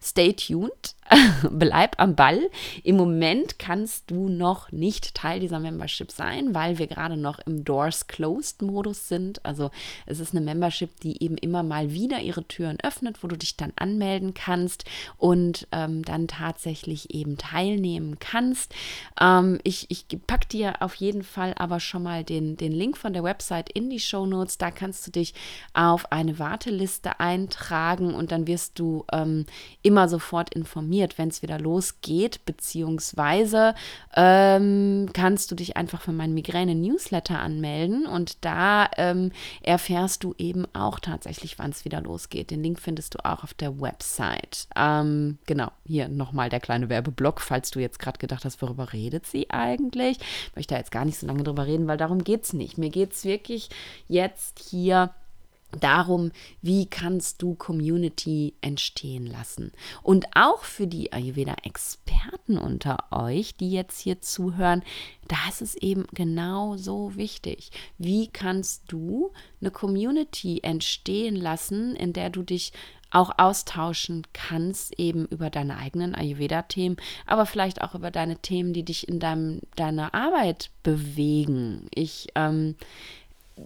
stay 0.03 0.33
tuned, 0.33 0.95
bleib 1.49 1.99
am 1.99 2.15
Ball. 2.15 2.49
Im 2.83 2.97
Moment 2.97 3.59
kannst 3.59 4.11
du 4.11 4.29
noch 4.29 4.71
nicht 4.71 5.15
Teil 5.15 5.39
dieser 5.39 5.59
Membership 5.59 6.11
sein, 6.11 6.53
weil 6.53 6.77
wir 6.77 6.87
gerade 6.87 7.17
noch 7.17 7.39
im 7.39 7.63
Doors 7.63 8.07
Closed 8.07 8.61
Modus 8.61 9.07
sind. 9.07 9.45
Also 9.45 9.71
es 10.05 10.19
ist 10.19 10.35
eine 10.35 10.43
Membership, 10.43 10.99
die 10.99 11.23
eben 11.23 11.37
immer 11.37 11.63
mal 11.63 11.91
wieder 11.91 12.19
ihre 12.19 12.43
Türen 12.43 12.77
öffnet, 12.81 13.23
wo 13.23 13.27
du 13.27 13.37
dich 13.37 13.57
dann 13.57 13.73
anmelden 13.75 14.33
kannst 14.33 14.85
und 15.17 15.67
ähm, 15.71 16.03
dann 16.03 16.27
tatsächlich 16.27 17.13
eben 17.13 17.37
teilnehmen 17.37 18.17
kannst. 18.19 18.73
Ähm, 19.19 19.59
ich, 19.63 19.89
ich 19.89 20.05
packe 20.27 20.47
dir 20.47 20.81
auf 20.81 20.95
jeden 20.95 21.23
Fall 21.23 21.53
aber 21.57 21.79
schon 21.79 22.03
mal 22.03 22.23
den, 22.23 22.57
den 22.57 22.71
Link 22.71 22.97
von 22.97 23.13
der 23.13 23.23
Website 23.23 23.69
in 23.69 23.89
die 23.89 23.99
Show 23.99 24.25
Notes. 24.25 24.57
Da 24.57 24.71
kannst 24.71 25.07
du 25.07 25.11
dich 25.11 25.33
auf 25.73 26.11
eine 26.11 26.39
Warteliste 26.39 27.19
eintragen 27.19 28.13
und 28.13 28.31
dann 28.31 28.47
wirst 28.47 28.79
du 28.79 29.05
ähm, 29.11 29.45
immer 29.81 29.92
immer 29.93 30.09
sofort 30.09 30.51
informiert, 30.55 31.19
wenn 31.19 31.29
es 31.29 31.43
wieder 31.43 31.59
losgeht, 31.59 32.43
beziehungsweise 32.45 33.75
ähm, 34.15 35.07
kannst 35.13 35.51
du 35.51 35.55
dich 35.55 35.77
einfach 35.77 36.01
für 36.01 36.11
meinen 36.11 36.33
Migräne-Newsletter 36.33 37.37
anmelden 37.37 38.07
und 38.07 38.43
da 38.43 38.89
ähm, 38.97 39.31
erfährst 39.61 40.23
du 40.23 40.33
eben 40.39 40.65
auch 40.73 40.99
tatsächlich, 40.99 41.59
wann 41.59 41.69
es 41.69 41.85
wieder 41.85 42.01
losgeht. 42.01 42.49
Den 42.49 42.63
Link 42.63 42.79
findest 42.79 43.13
du 43.13 43.23
auch 43.23 43.43
auf 43.43 43.53
der 43.53 43.79
Website. 43.79 44.67
Ähm, 44.75 45.37
genau, 45.45 45.71
hier 45.85 46.07
nochmal 46.07 46.49
der 46.49 46.59
kleine 46.59 46.89
Werbeblock, 46.89 47.39
falls 47.39 47.69
du 47.69 47.79
jetzt 47.79 47.99
gerade 47.99 48.17
gedacht 48.17 48.45
hast, 48.45 48.63
worüber 48.63 48.93
redet 48.93 49.27
sie 49.27 49.51
eigentlich? 49.51 50.17
Ich 50.47 50.55
möchte 50.55 50.73
da 50.73 50.79
jetzt 50.79 50.91
gar 50.91 51.05
nicht 51.05 51.19
so 51.19 51.27
lange 51.27 51.43
drüber 51.43 51.67
reden, 51.67 51.85
weil 51.85 51.97
darum 51.97 52.23
geht 52.23 52.45
es 52.45 52.53
nicht. 52.53 52.79
Mir 52.79 52.89
geht 52.89 53.13
es 53.13 53.25
wirklich 53.25 53.69
jetzt 54.07 54.57
hier 54.57 55.11
darum, 55.79 56.31
wie 56.61 56.85
kannst 56.85 57.41
du 57.41 57.55
Community 57.55 58.53
entstehen 58.61 59.25
lassen. 59.25 59.71
Und 60.01 60.25
auch 60.35 60.63
für 60.63 60.87
die 60.87 61.13
Ayurveda-Experten 61.13 62.57
unter 62.57 62.97
euch, 63.11 63.55
die 63.55 63.71
jetzt 63.71 63.99
hier 63.99 64.21
zuhören, 64.21 64.83
da 65.27 65.37
ist 65.49 65.61
es 65.61 65.75
eben 65.75 66.05
genau 66.13 66.77
so 66.77 67.15
wichtig. 67.15 67.71
Wie 67.97 68.27
kannst 68.27 68.83
du 68.87 69.31
eine 69.61 69.71
Community 69.71 70.59
entstehen 70.63 71.35
lassen, 71.35 71.95
in 71.95 72.13
der 72.13 72.29
du 72.29 72.43
dich 72.43 72.73
auch 73.13 73.31
austauschen 73.37 74.23
kannst, 74.33 74.99
eben 74.99 75.27
über 75.27 75.49
deine 75.51 75.77
eigenen 75.77 76.15
Ayurveda-Themen, 76.15 76.97
aber 77.27 77.45
vielleicht 77.45 77.81
auch 77.81 77.93
über 77.93 78.09
deine 78.09 78.37
Themen, 78.37 78.73
die 78.73 78.83
dich 78.83 79.07
in 79.07 79.19
deinem, 79.19 79.61
deiner 79.75 80.15
Arbeit 80.15 80.71
bewegen. 80.81 81.87
Ich 81.93 82.29
ähm, 82.35 82.75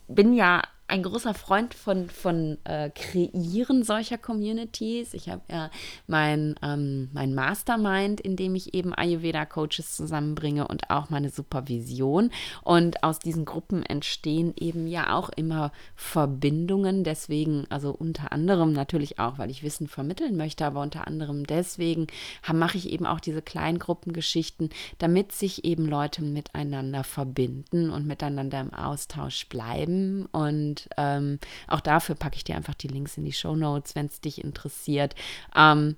bin 0.08 0.34
ja 0.34 0.62
ein 0.90 1.04
großer 1.04 1.34
Freund 1.34 1.74
von, 1.74 2.10
von 2.10 2.58
äh, 2.64 2.90
Kreieren 2.90 3.84
solcher 3.84 4.18
Communities. 4.18 5.14
Ich 5.14 5.28
habe 5.28 5.42
ja 5.52 5.70
mein, 6.08 6.56
ähm, 6.64 7.10
mein 7.12 7.36
Mastermind, 7.36 8.22
in 8.22 8.38
dem 8.38 8.56
ich 8.56 8.74
eben 8.74 8.94
Ayurveda-Coaches 8.94 9.98
zusammenbringe 9.98 10.68
und 10.68 10.90
auch 10.90 11.10
meine 11.10 11.30
Supervision. 11.30 12.32
Und 12.64 13.04
aus 13.04 13.20
diesen 13.20 13.44
Gruppen 13.44 13.84
entstehen 13.84 14.54
eben 14.58 14.88
ja 14.88 15.14
auch 15.14 15.30
immer 15.30 15.74
Verbindungen. 15.96 17.04
Deswegen, 17.04 17.66
also 17.70 17.92
unter 17.92 18.32
anderem 18.32 18.72
natürlich 18.72 19.20
auch, 19.20 19.38
weil 19.38 19.52
ich 19.52 19.64
Wissen 19.64 19.90
vermitteln 19.90 20.38
möchte, 20.38 20.66
aber 20.66 20.82
unter 20.82 21.06
anderem 21.06 21.46
deswegen 21.46 22.08
mache 22.54 22.78
ich 22.78 22.90
eben 22.90 23.06
auch 23.06 23.20
diese 23.20 23.42
Kleingruppengeschichten, 23.42 24.70
damit 25.00 25.34
sich 25.34 25.66
eben 25.66 25.86
Leute 25.86 26.24
miteinander 26.24 27.04
verbinden 27.04 27.90
und 27.90 28.08
miteinander 28.08 28.62
im 28.62 28.74
Austausch 28.74 29.50
bleiben. 29.50 30.28
Und 30.32 30.77
und 30.78 30.90
ähm, 30.98 31.40
auch 31.68 31.82
dafür 31.82 32.16
packe 32.16 32.36
ich 32.36 32.44
dir 32.44 32.56
einfach 32.56 32.76
die 32.76 32.88
Links 32.88 33.18
in 33.18 33.26
die 33.26 33.34
Show 33.34 33.56
Notes, 33.56 33.96
wenn 33.96 34.08
es 34.08 34.22
dich 34.22 34.44
interessiert. 34.44 35.16
Ähm, 35.56 35.96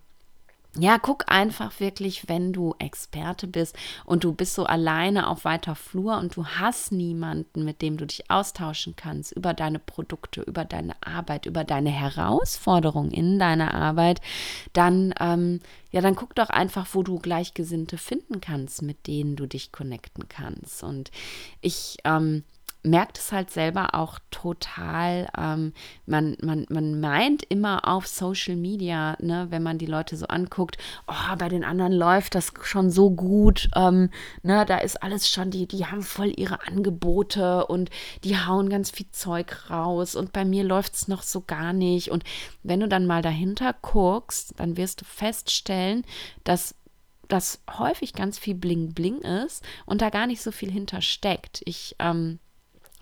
ja, 0.77 0.99
guck 0.99 1.31
einfach 1.31 1.79
wirklich, 1.79 2.29
wenn 2.29 2.53
du 2.53 2.75
Experte 2.77 3.47
bist 3.47 3.75
und 4.05 4.23
du 4.23 4.33
bist 4.33 4.53
so 4.53 4.65
alleine 4.65 5.27
auf 5.27 5.43
weiter 5.43 5.73
Flur 5.73 6.19
und 6.19 6.35
du 6.35 6.45
hast 6.45 6.91
niemanden, 6.91 7.65
mit 7.65 7.81
dem 7.81 7.97
du 7.97 8.05
dich 8.05 8.29
austauschen 8.29 8.95
kannst 8.95 9.31
über 9.31 9.55
deine 9.55 9.79
Produkte, 9.79 10.41
über 10.41 10.65
deine 10.65 10.93
Arbeit, 11.01 11.47
über 11.47 11.63
deine 11.63 11.89
Herausforderungen 11.89 13.09
in 13.09 13.39
deiner 13.39 13.73
Arbeit, 13.73 14.21
dann, 14.73 15.11
ähm, 15.19 15.59
ja, 15.89 16.01
dann 16.01 16.15
guck 16.15 16.35
doch 16.35 16.51
einfach, 16.51 16.87
wo 16.93 17.01
du 17.01 17.17
Gleichgesinnte 17.17 17.97
finden 17.97 18.39
kannst, 18.39 18.83
mit 18.83 19.07
denen 19.07 19.35
du 19.35 19.47
dich 19.47 19.71
connecten 19.71 20.29
kannst. 20.29 20.83
Und 20.83 21.09
ich, 21.61 21.97
ähm, 22.03 22.43
merkt 22.83 23.17
es 23.17 23.31
halt 23.31 23.51
selber 23.51 23.93
auch 23.93 24.19
total. 24.31 25.27
Ähm, 25.37 25.73
man, 26.05 26.37
man, 26.41 26.65
man 26.69 26.99
meint 26.99 27.43
immer 27.43 27.87
auf 27.87 28.07
Social 28.07 28.55
Media, 28.55 29.17
ne, 29.19 29.47
wenn 29.49 29.63
man 29.63 29.77
die 29.77 29.85
Leute 29.85 30.15
so 30.15 30.27
anguckt, 30.27 30.77
oh, 31.07 31.35
bei 31.37 31.49
den 31.49 31.63
anderen 31.63 31.91
läuft 31.91 32.35
das 32.35 32.53
schon 32.63 32.89
so 32.89 33.11
gut, 33.11 33.69
ähm, 33.75 34.09
ne, 34.43 34.65
da 34.65 34.77
ist 34.77 35.03
alles 35.03 35.29
schon, 35.29 35.51
die, 35.51 35.67
die 35.67 35.85
haben 35.85 36.03
voll 36.03 36.31
ihre 36.37 36.65
Angebote 36.67 37.65
und 37.67 37.89
die 38.23 38.37
hauen 38.37 38.69
ganz 38.69 38.91
viel 38.91 39.09
Zeug 39.11 39.69
raus 39.69 40.15
und 40.15 40.31
bei 40.31 40.45
mir 40.45 40.63
läuft 40.63 40.93
es 40.93 41.07
noch 41.07 41.23
so 41.23 41.41
gar 41.41 41.73
nicht. 41.73 42.11
Und 42.11 42.23
wenn 42.63 42.79
du 42.79 42.87
dann 42.87 43.05
mal 43.05 43.21
dahinter 43.21 43.75
guckst, 43.81 44.53
dann 44.57 44.77
wirst 44.77 45.01
du 45.01 45.05
feststellen, 45.05 46.05
dass 46.45 46.75
das 47.27 47.61
häufig 47.77 48.13
ganz 48.13 48.39
viel 48.39 48.55
Bling 48.55 48.93
Bling 48.93 49.19
ist 49.19 49.63
und 49.85 50.01
da 50.01 50.09
gar 50.09 50.27
nicht 50.27 50.41
so 50.41 50.51
viel 50.51 50.71
hintersteckt. 50.71 51.61
Ich 51.65 51.95
ähm, 51.99 52.39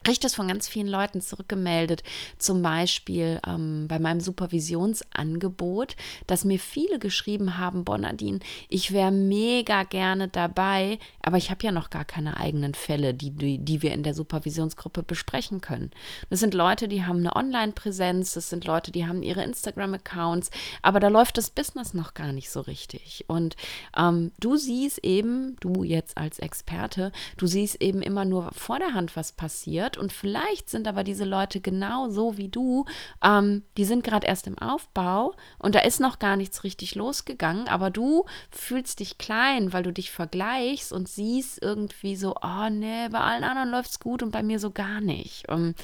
kriege 0.08 0.22
das 0.22 0.36
von 0.36 0.48
ganz 0.48 0.70
vielen 0.70 0.88
Leuten 0.88 1.20
zurückgemeldet, 1.20 2.02
zum 2.38 2.62
Beispiel 2.62 3.42
ähm, 3.46 3.90
bei 3.90 4.00
meinem 4.00 4.22
Supervisionsangebot, 4.22 5.98
dass 6.28 6.46
mir 6.46 6.60
viele 6.60 6.98
geschrieben 6.98 7.58
haben, 7.58 7.84
Bonadine, 7.84 8.40
ich 8.70 8.94
wäre 8.94 9.12
mega 9.12 9.84
gerne 9.84 10.30
dabei, 10.30 10.98
aber 11.22 11.36
ich 11.36 11.52
habe 11.52 11.66
ja 11.66 11.74
noch 11.74 11.90
gar 11.90 12.06
keine 12.06 12.38
eigenen 12.38 12.74
Fälle, 12.74 13.14
die, 13.14 13.32
die, 13.32 13.58
die 13.58 13.82
wir 13.82 13.92
in 13.92 14.04
der 14.04 14.14
Supervisionsgruppe 14.14 15.04
besprechen 15.04 15.60
können. 15.60 15.92
Das 16.30 16.40
sind 16.40 16.54
Leute, 16.54 16.88
die 16.88 17.04
haben 17.04 17.20
eine 17.20 17.36
Online-Präsenz, 17.36 18.34
das 18.34 18.50
sind 18.50 18.64
Leute, 18.64 18.94
die 18.94 19.08
haben 19.08 19.24
ihre 19.24 19.44
Instagram-Accounts, 19.44 20.52
aber 20.84 21.02
da 21.02 21.10
läuft 21.10 21.38
das 21.38 21.50
Business 21.50 21.94
noch 21.94 22.14
gar 22.14 22.32
nicht 22.32 22.50
so 22.50 22.62
richtig. 22.62 23.26
Und 23.28 23.58
ähm, 23.98 24.32
du 24.40 24.56
siehst 24.56 25.04
eben, 25.04 25.58
du 25.60 25.84
jetzt 25.84 26.18
als 26.18 26.40
Experte, 26.40 27.12
du 27.36 27.46
siehst 27.46 27.82
eben 27.82 28.02
immer 28.02 28.24
nur 28.24 28.54
vor 28.54 28.80
der 28.80 28.94
Hand, 28.94 29.18
was 29.18 29.34
passiert 29.34 29.97
und 29.98 30.14
vielleicht 30.14 30.70
sind 30.70 30.88
aber 30.88 31.04
diese 31.04 31.26
Leute 31.26 31.62
genau 31.62 32.10
so 32.10 32.38
wie 32.38 32.50
du, 32.50 32.86
ähm, 33.24 33.64
die 33.78 33.86
sind 33.86 34.04
gerade 34.04 34.28
erst 34.28 34.48
im 34.48 34.58
Aufbau 34.58 35.34
und 35.60 35.76
da 35.76 35.80
ist 35.80 36.00
noch 36.00 36.20
gar 36.20 36.38
nichts 36.38 36.64
richtig 36.64 36.96
losgegangen, 36.96 37.68
aber 37.68 37.90
du 37.90 38.26
fühlst 38.52 39.00
dich 39.00 39.18
klein, 39.18 39.74
weil 39.74 39.84
du 39.84 39.92
dich 39.92 40.12
vergleichst 40.12 40.92
und 40.94 41.08
siehst 41.08 41.62
irgendwie 41.62 42.16
so, 42.16 42.36
oh 42.42 42.70
nee, 42.70 43.10
bei 43.10 43.20
allen 43.20 43.44
anderen 43.44 43.70
läuft 43.70 43.92
es 43.92 44.00
gut 44.00 44.24
und 44.24 44.32
bei 44.32 44.44
mir 44.44 44.60
so 44.60 44.72
gar 44.72 45.02
nicht. 45.02 45.50
Um, 45.50 45.58
ähm, 45.58 45.76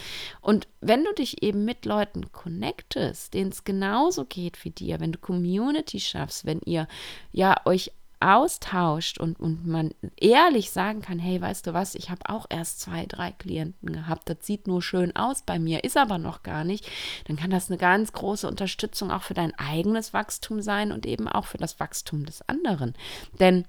und 0.41 0.67
wenn 0.82 1.04
du 1.04 1.13
dich 1.13 1.43
eben 1.43 1.65
mit 1.65 1.86
Leuten 1.86 2.32
connectest, 2.32 3.34
denen 3.34 3.52
es 3.52 3.63
genauso 3.63 4.26
geht 4.26 4.63
wie 4.63 4.71
dir, 4.71 4.99
wenn 4.99 5.12
du 5.12 5.19
Community 5.19 5.99
schaffst, 5.99 6.45
wenn 6.45 6.60
ihr 6.65 6.88
ja 7.32 7.56
euch 7.65 7.91
austauscht 8.23 9.19
und, 9.19 9.39
und 9.39 9.67
man 9.67 9.91
ehrlich 10.17 10.71
sagen 10.71 11.01
kann, 11.01 11.19
hey, 11.19 11.41
weißt 11.41 11.67
du 11.67 11.73
was, 11.73 11.95
ich 11.95 12.09
habe 12.09 12.21
auch 12.29 12.45
erst 12.49 12.79
zwei, 12.79 13.05
drei 13.05 13.31
Klienten 13.31 13.93
gehabt, 13.93 14.29
das 14.29 14.38
sieht 14.41 14.67
nur 14.67 14.81
schön 14.81 15.15
aus 15.15 15.43
bei 15.43 15.59
mir, 15.59 15.83
ist 15.83 15.97
aber 15.97 16.17
noch 16.17 16.43
gar 16.43 16.63
nicht, 16.63 16.89
dann 17.27 17.36
kann 17.36 17.49
das 17.49 17.69
eine 17.69 17.77
ganz 17.77 18.13
große 18.13 18.47
Unterstützung 18.47 19.12
auch 19.12 19.23
für 19.23 19.33
dein 19.33 19.53
eigenes 19.57 20.13
Wachstum 20.13 20.62
sein 20.62 20.91
und 20.91 21.05
eben 21.05 21.27
auch 21.27 21.45
für 21.45 21.57
das 21.57 21.79
Wachstum 21.79 22.25
des 22.25 22.47
anderen. 22.47 22.93
Denn 23.39 23.65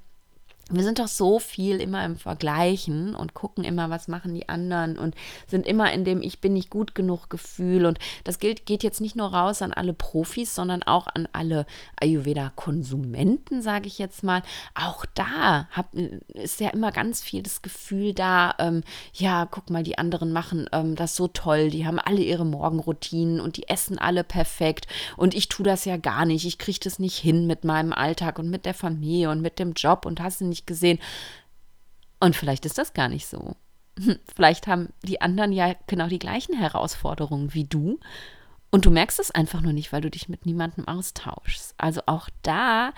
wir 0.70 0.82
sind 0.82 0.98
doch 0.98 1.08
so 1.08 1.38
viel 1.38 1.80
immer 1.80 2.04
im 2.04 2.16
Vergleichen 2.16 3.14
und 3.14 3.34
gucken 3.34 3.64
immer, 3.64 3.90
was 3.90 4.08
machen 4.08 4.34
die 4.34 4.48
anderen 4.48 4.96
und 4.96 5.14
sind 5.46 5.66
immer 5.66 5.92
in 5.92 6.04
dem 6.04 6.22
Ich 6.22 6.40
bin 6.40 6.54
nicht 6.54 6.70
gut 6.70 6.94
genug 6.94 7.28
Gefühl. 7.28 7.84
Und 7.84 7.98
das 8.24 8.38
gilt, 8.38 8.64
geht 8.64 8.82
jetzt 8.82 9.00
nicht 9.00 9.16
nur 9.16 9.32
raus 9.34 9.60
an 9.60 9.72
alle 9.72 9.92
Profis, 9.92 10.54
sondern 10.54 10.82
auch 10.82 11.06
an 11.06 11.28
alle 11.32 11.66
Ayurveda-Konsumenten, 12.00 13.60
sage 13.60 13.88
ich 13.88 13.98
jetzt 13.98 14.22
mal. 14.22 14.42
Auch 14.74 15.04
da 15.14 15.68
hab, 15.70 15.92
ist 15.94 16.60
ja 16.60 16.70
immer 16.70 16.92
ganz 16.92 17.22
viel 17.22 17.42
das 17.42 17.60
Gefühl 17.60 18.14
da, 18.14 18.54
ähm, 18.58 18.82
ja, 19.12 19.46
guck 19.50 19.68
mal, 19.70 19.82
die 19.82 19.98
anderen 19.98 20.32
machen 20.32 20.66
ähm, 20.72 20.94
das 20.94 21.16
so 21.16 21.28
toll, 21.28 21.70
die 21.70 21.86
haben 21.86 21.98
alle 21.98 22.22
ihre 22.22 22.46
Morgenroutinen 22.46 23.40
und 23.40 23.56
die 23.56 23.68
essen 23.68 23.98
alle 23.98 24.24
perfekt. 24.24 24.86
Und 25.16 25.34
ich 25.34 25.48
tue 25.48 25.64
das 25.64 25.84
ja 25.84 25.96
gar 25.96 26.24
nicht. 26.24 26.46
Ich 26.46 26.58
kriege 26.58 26.80
das 26.82 26.98
nicht 26.98 27.18
hin 27.18 27.46
mit 27.46 27.64
meinem 27.64 27.92
Alltag 27.92 28.38
und 28.38 28.48
mit 28.48 28.64
der 28.64 28.74
Familie 28.74 29.30
und 29.30 29.40
mit 29.40 29.58
dem 29.58 29.72
Job 29.74 30.06
und 30.06 30.20
hast 30.20 30.40
nicht 30.40 30.53
gesehen. 30.66 30.98
Und 32.20 32.36
vielleicht 32.36 32.64
ist 32.66 32.78
das 32.78 32.94
gar 32.94 33.08
nicht 33.08 33.26
so. 33.26 33.56
Vielleicht 34.34 34.66
haben 34.66 34.88
die 35.02 35.20
anderen 35.20 35.52
ja 35.52 35.74
genau 35.86 36.08
die 36.08 36.18
gleichen 36.18 36.56
Herausforderungen 36.56 37.54
wie 37.54 37.64
du. 37.64 38.00
Und 38.70 38.86
du 38.86 38.90
merkst 38.90 39.20
es 39.20 39.30
einfach 39.30 39.60
nur 39.60 39.72
nicht, 39.72 39.92
weil 39.92 40.00
du 40.00 40.10
dich 40.10 40.28
mit 40.28 40.46
niemandem 40.46 40.88
austauschst. 40.88 41.74
Also 41.78 42.00
auch 42.06 42.28
da 42.42 42.92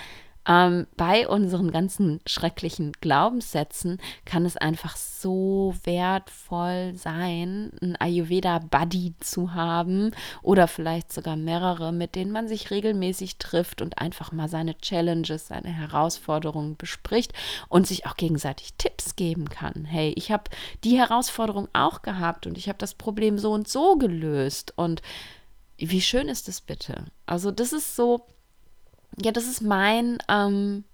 ähm, 0.46 0.86
bei 0.96 1.28
unseren 1.28 1.72
ganzen 1.72 2.20
schrecklichen 2.26 2.92
Glaubenssätzen 3.00 3.98
kann 4.24 4.46
es 4.46 4.56
einfach 4.56 4.96
so 4.96 5.74
wertvoll 5.84 6.92
sein, 6.94 7.72
einen 7.80 7.96
Ayurveda-Buddy 7.96 9.14
zu 9.20 9.54
haben 9.54 10.12
oder 10.42 10.68
vielleicht 10.68 11.12
sogar 11.12 11.36
mehrere, 11.36 11.92
mit 11.92 12.14
denen 12.14 12.30
man 12.30 12.46
sich 12.46 12.70
regelmäßig 12.70 13.38
trifft 13.38 13.82
und 13.82 13.98
einfach 13.98 14.30
mal 14.30 14.48
seine 14.48 14.78
Challenges, 14.78 15.48
seine 15.48 15.68
Herausforderungen 15.68 16.76
bespricht 16.76 17.32
und 17.68 17.86
sich 17.86 18.06
auch 18.06 18.16
gegenseitig 18.16 18.74
Tipps 18.74 19.16
geben 19.16 19.48
kann. 19.48 19.84
Hey, 19.84 20.12
ich 20.16 20.30
habe 20.30 20.44
die 20.84 20.98
Herausforderung 20.98 21.68
auch 21.72 22.02
gehabt 22.02 22.46
und 22.46 22.56
ich 22.56 22.68
habe 22.68 22.78
das 22.78 22.94
Problem 22.94 23.38
so 23.38 23.52
und 23.52 23.68
so 23.68 23.96
gelöst 23.96 24.74
und 24.76 25.02
wie 25.78 26.00
schön 26.00 26.28
ist 26.28 26.48
das 26.48 26.60
bitte? 26.60 27.06
Also 27.26 27.50
das 27.50 27.72
ist 27.72 27.96
so, 27.96 28.26
ja, 29.22 29.32
das 29.32 29.46
ist 29.46 29.62
mein, 29.62 30.18
ähm, 30.28 30.84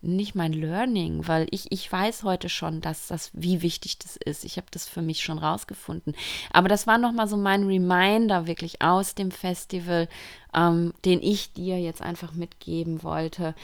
nicht 0.00 0.34
mein 0.34 0.52
Learning, 0.52 1.26
weil 1.26 1.46
ich, 1.50 1.72
ich 1.72 1.90
weiß 1.90 2.24
heute 2.24 2.48
schon, 2.48 2.80
dass 2.80 3.08
das, 3.08 3.30
wie 3.32 3.62
wichtig 3.62 3.98
das 3.98 4.16
ist. 4.16 4.44
Ich 4.44 4.56
habe 4.56 4.66
das 4.70 4.86
für 4.86 5.02
mich 5.02 5.22
schon 5.22 5.38
rausgefunden. 5.38 6.14
Aber 6.52 6.68
das 6.68 6.86
war 6.86 6.98
nochmal 6.98 7.26
so 7.26 7.36
mein 7.36 7.64
Reminder 7.64 8.46
wirklich 8.46 8.82
aus 8.82 9.14
dem 9.14 9.30
Festival, 9.30 10.08
ähm, 10.54 10.92
den 11.04 11.22
ich 11.22 11.52
dir 11.52 11.80
jetzt 11.80 12.02
einfach 12.02 12.32
mitgeben 12.32 13.02
wollte, 13.02 13.54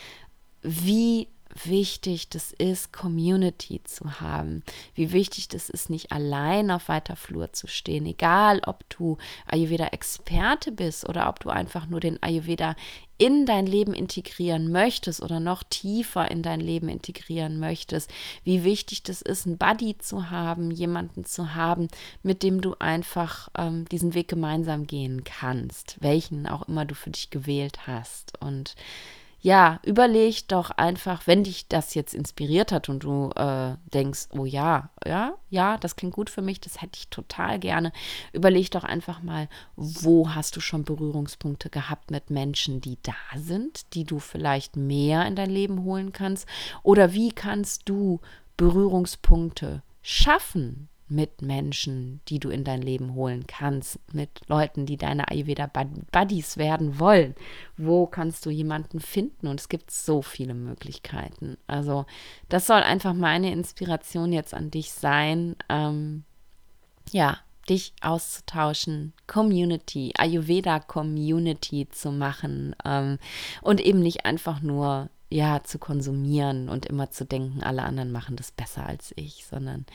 wie 0.62 1.29
wichtig 1.64 2.28
das 2.28 2.52
ist, 2.52 2.92
Community 2.92 3.80
zu 3.84 4.20
haben, 4.20 4.62
wie 4.94 5.12
wichtig 5.12 5.48
das 5.48 5.68
ist, 5.68 5.90
nicht 5.90 6.12
allein 6.12 6.70
auf 6.70 6.88
weiter 6.88 7.16
Flur 7.16 7.52
zu 7.52 7.66
stehen, 7.66 8.06
egal 8.06 8.60
ob 8.66 8.88
du 8.90 9.18
Ayurveda-Experte 9.46 10.72
bist 10.72 11.08
oder 11.08 11.28
ob 11.28 11.40
du 11.40 11.50
einfach 11.50 11.86
nur 11.86 12.00
den 12.00 12.22
Ayurveda 12.22 12.76
in 13.20 13.44
dein 13.44 13.66
Leben 13.66 13.92
integrieren 13.92 14.72
möchtest 14.72 15.22
oder 15.22 15.40
noch 15.40 15.62
tiefer 15.62 16.30
in 16.30 16.42
dein 16.42 16.60
Leben 16.60 16.88
integrieren 16.88 17.58
möchtest, 17.58 18.10
wie 18.44 18.64
wichtig 18.64 19.02
das 19.02 19.20
ist, 19.20 19.46
einen 19.46 19.58
Buddy 19.58 19.98
zu 19.98 20.30
haben, 20.30 20.70
jemanden 20.70 21.26
zu 21.26 21.54
haben, 21.54 21.88
mit 22.22 22.42
dem 22.42 22.62
du 22.62 22.76
einfach 22.78 23.50
ähm, 23.58 23.84
diesen 23.90 24.14
Weg 24.14 24.28
gemeinsam 24.28 24.86
gehen 24.86 25.22
kannst, 25.22 25.98
welchen 26.00 26.46
auch 26.46 26.66
immer 26.66 26.86
du 26.86 26.94
für 26.94 27.10
dich 27.10 27.28
gewählt 27.28 27.86
hast. 27.86 28.40
Und 28.40 28.74
ja, 29.42 29.81
überleg 29.85 30.48
doch 30.48 30.70
einfach, 30.70 31.26
wenn 31.26 31.44
dich 31.44 31.66
das 31.66 31.94
jetzt 31.94 32.12
inspiriert 32.14 32.72
hat 32.72 32.90
und 32.90 33.05
du 33.05 33.31
äh, 33.31 33.76
denkst, 33.94 34.29
oh 34.33 34.44
ja, 34.44 34.90
ja, 35.07 35.35
ja, 35.48 35.79
das 35.79 35.96
klingt 35.96 36.12
gut 36.12 36.29
für 36.29 36.42
mich, 36.42 36.61
das 36.61 36.83
hätte 36.83 36.98
ich 36.98 37.09
total 37.09 37.59
gerne. 37.59 37.90
Überleg 38.35 38.70
doch 38.70 38.85
einfach 38.85 39.22
mal, 39.22 39.48
wo 39.76 40.35
hast 40.35 40.57
du 40.57 40.61
schon 40.61 40.85
Berührungspunkte 40.85 41.70
gehabt 41.70 42.11
mit 42.11 42.29
Menschen, 42.29 42.83
die 42.83 42.98
da 43.03 43.14
sind, 43.38 43.94
die 43.94 44.05
du 44.05 44.18
vielleicht 44.18 44.76
mehr 44.76 45.24
in 45.24 45.37
dein 45.37 45.50
Leben 45.50 45.85
holen 45.85 46.12
kannst? 46.12 46.46
Oder 46.83 47.14
wie 47.14 47.33
kannst 47.33 47.88
du 47.88 48.20
Berührungspunkte 48.59 49.83
schaffen, 50.03 50.89
mit 51.10 51.42
Menschen, 51.42 52.20
die 52.28 52.38
du 52.38 52.50
in 52.50 52.64
dein 52.64 52.82
Leben 52.82 53.14
holen 53.14 53.46
kannst, 53.46 53.98
mit 54.12 54.30
Leuten, 54.48 54.86
die 54.86 54.96
deine 54.96 55.28
Ayurveda-Buddies 55.28 56.56
werden 56.56 56.98
wollen. 56.98 57.34
Wo 57.76 58.06
kannst 58.06 58.46
du 58.46 58.50
jemanden 58.50 59.00
finden? 59.00 59.48
Und 59.48 59.60
es 59.60 59.68
gibt 59.68 59.90
so 59.90 60.22
viele 60.22 60.54
Möglichkeiten. 60.54 61.56
Also 61.66 62.06
das 62.48 62.66
soll 62.66 62.82
einfach 62.82 63.14
meine 63.14 63.52
Inspiration 63.52 64.32
jetzt 64.32 64.54
an 64.54 64.70
dich 64.70 64.92
sein. 64.92 65.56
Ähm, 65.68 66.24
ja, 67.10 67.38
dich 67.68 67.92
auszutauschen, 68.00 69.12
Community, 69.26 70.12
Ayurveda-Community 70.16 71.88
zu 71.90 72.10
machen 72.10 72.74
ähm, 72.84 73.18
und 73.62 73.80
eben 73.80 74.00
nicht 74.00 74.24
einfach 74.24 74.60
nur 74.60 75.08
ja 75.30 75.62
zu 75.62 75.78
konsumieren 75.78 76.68
und 76.68 76.86
immer 76.86 77.10
zu 77.10 77.24
denken, 77.24 77.62
alle 77.62 77.84
anderen 77.84 78.10
machen 78.10 78.36
das 78.36 78.50
besser 78.50 78.84
als 78.84 79.12
ich, 79.16 79.46
sondern 79.46 79.86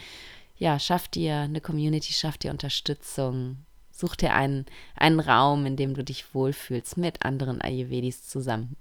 ja, 0.57 0.79
schaff 0.79 1.07
dir 1.07 1.35
eine 1.37 1.61
Community, 1.61 2.13
schaff 2.13 2.37
dir 2.37 2.51
Unterstützung. 2.51 3.57
Such 3.91 4.15
dir 4.15 4.33
einen, 4.33 4.65
einen 4.95 5.19
Raum, 5.19 5.65
in 5.65 5.77
dem 5.77 5.93
du 5.93 6.03
dich 6.03 6.33
wohlfühlst 6.33 6.97
mit 6.97 7.25
anderen 7.25 7.61
Ayurvedis 7.61 8.27
zusammen. 8.27 8.75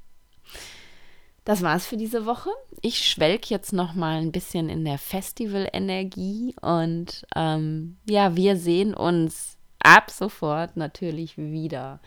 Das 1.44 1.62
war's 1.62 1.87
für 1.87 1.96
diese 1.96 2.26
Woche. 2.26 2.50
Ich 2.80 3.06
schwelg 3.08 3.50
jetzt 3.50 3.72
noch 3.72 3.94
mal 3.94 4.20
ein 4.20 4.32
bisschen 4.32 4.68
in 4.68 4.84
der 4.84 4.98
Festival-Energie 4.98 6.56
und 6.60 7.26
ähm, 7.37 7.98
ja, 8.08 8.34
wir 8.34 8.56
sehen 8.56 8.94
uns 8.94 9.58
ab 9.78 10.10
sofort 10.10 10.76
natürlich 10.76 11.37
wieder 11.37 12.00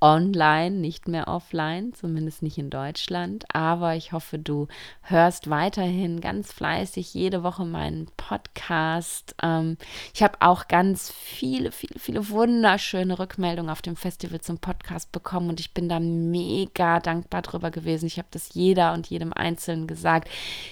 online, 0.00 0.76
nicht 0.76 1.08
mehr 1.08 1.28
offline, 1.28 1.92
zumindest 1.92 2.42
nicht 2.42 2.58
in 2.58 2.70
Deutschland. 2.70 3.44
Aber 3.52 3.96
ich 3.96 4.12
hoffe, 4.12 4.38
du 4.38 4.68
hörst 5.02 5.50
weiterhin 5.50 6.20
ganz 6.20 6.52
fleißig 6.52 7.14
jede 7.14 7.42
Woche 7.42 7.64
meinen 7.64 8.06
Podcast. 8.16 9.34
Ähm, 9.42 9.76
ich 10.14 10.22
habe 10.22 10.38
auch 10.40 10.68
ganz 10.68 11.10
viele, 11.10 11.72
viele, 11.72 11.98
viele 11.98 12.28
wunderschöne 12.28 13.18
Rückmeldungen 13.18 13.70
auf 13.70 13.82
dem 13.82 13.96
Festival 13.96 14.40
zum 14.40 14.58
Podcast 14.58 15.10
bekommen 15.10 15.50
und 15.50 15.60
ich 15.60 15.74
bin 15.74 15.88
da 15.88 15.98
mega 15.98 17.00
dankbar 17.00 17.42
drüber 17.42 17.70
gewesen. 17.70 18.06
Ich 18.06 18.18
habe 18.18 18.28
das 18.30 18.54
jeder 18.54 18.92
und 18.92 19.08
jedem 19.08 19.32
Einzelnen 19.32 19.86
gesagt, 19.86 20.28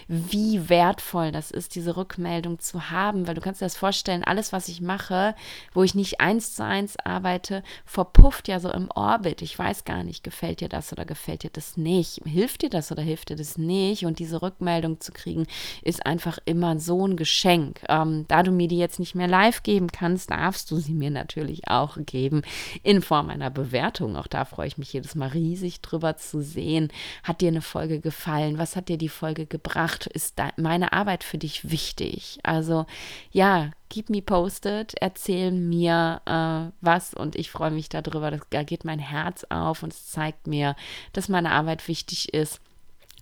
wie 0.06 0.68
wertvoll 0.68 1.32
das 1.32 1.50
ist, 1.50 1.74
diese 1.74 1.96
Rückmeldung 1.96 2.60
zu 2.60 2.90
haben, 2.90 3.26
weil 3.26 3.34
du 3.34 3.40
kannst 3.40 3.60
dir 3.60 3.66
das 3.66 3.76
vorstellen, 3.76 4.22
alles, 4.22 4.52
was 4.52 4.68
ich 4.68 4.80
mache, 4.80 5.34
wo 5.72 5.82
ich 5.82 5.94
nicht 5.94 6.20
eins 6.20 6.54
zu 6.54 6.64
eins 6.64 6.96
arbeite, 6.98 7.64
verpufft 7.84 8.46
ja 8.48 8.60
so 8.60 8.70
im 8.70 8.88
Ohr 8.94 9.15
Orbit. 9.16 9.40
Ich 9.40 9.58
weiß 9.58 9.84
gar 9.84 10.04
nicht, 10.04 10.22
gefällt 10.22 10.60
dir 10.60 10.68
das 10.68 10.92
oder 10.92 11.06
gefällt 11.06 11.42
dir 11.42 11.50
das 11.50 11.78
nicht? 11.78 12.20
Hilft 12.26 12.60
dir 12.60 12.68
das 12.68 12.92
oder 12.92 13.00
hilft 13.00 13.30
dir 13.30 13.36
das 13.36 13.56
nicht? 13.56 14.04
Und 14.04 14.18
diese 14.18 14.42
Rückmeldung 14.42 15.00
zu 15.00 15.10
kriegen, 15.10 15.46
ist 15.80 16.04
einfach 16.04 16.38
immer 16.44 16.78
so 16.78 17.06
ein 17.06 17.16
Geschenk. 17.16 17.80
Ähm, 17.88 18.26
da 18.28 18.42
du 18.42 18.50
mir 18.50 18.68
die 18.68 18.76
jetzt 18.76 19.00
nicht 19.00 19.14
mehr 19.14 19.26
live 19.26 19.62
geben 19.62 19.86
kannst, 19.86 20.30
darfst 20.30 20.70
du 20.70 20.76
sie 20.76 20.92
mir 20.92 21.10
natürlich 21.10 21.66
auch 21.66 21.96
geben 22.04 22.42
in 22.82 23.00
Form 23.00 23.30
einer 23.30 23.48
Bewertung. 23.48 24.16
Auch 24.16 24.26
da 24.26 24.44
freue 24.44 24.68
ich 24.68 24.76
mich 24.76 24.92
jedes 24.92 25.14
Mal 25.14 25.28
riesig 25.28 25.80
drüber 25.80 26.18
zu 26.18 26.42
sehen. 26.42 26.92
Hat 27.22 27.40
dir 27.40 27.48
eine 27.48 27.62
Folge 27.62 28.00
gefallen? 28.00 28.58
Was 28.58 28.76
hat 28.76 28.90
dir 28.90 28.98
die 28.98 29.08
Folge 29.08 29.46
gebracht? 29.46 30.06
Ist 30.08 30.38
meine 30.58 30.92
Arbeit 30.92 31.24
für 31.24 31.38
dich 31.38 31.70
wichtig? 31.70 32.38
Also 32.42 32.84
ja, 33.32 33.70
keep 33.88 34.10
me 34.10 34.22
posted, 34.22 34.94
erzähl 35.00 35.52
mir 35.52 36.20
äh, 36.26 36.72
was 36.80 37.14
und 37.14 37.36
ich 37.36 37.50
freue 37.50 37.70
mich 37.70 37.88
darüber. 37.88 38.30
Da 38.50 38.62
geht 38.62 38.84
mein 38.84 38.98
Herz 38.98 39.44
auf 39.48 39.82
und 39.82 39.92
es 39.92 40.06
zeigt 40.06 40.46
mir, 40.46 40.76
dass 41.12 41.28
meine 41.28 41.52
Arbeit 41.52 41.86
wichtig 41.88 42.32
ist 42.34 42.60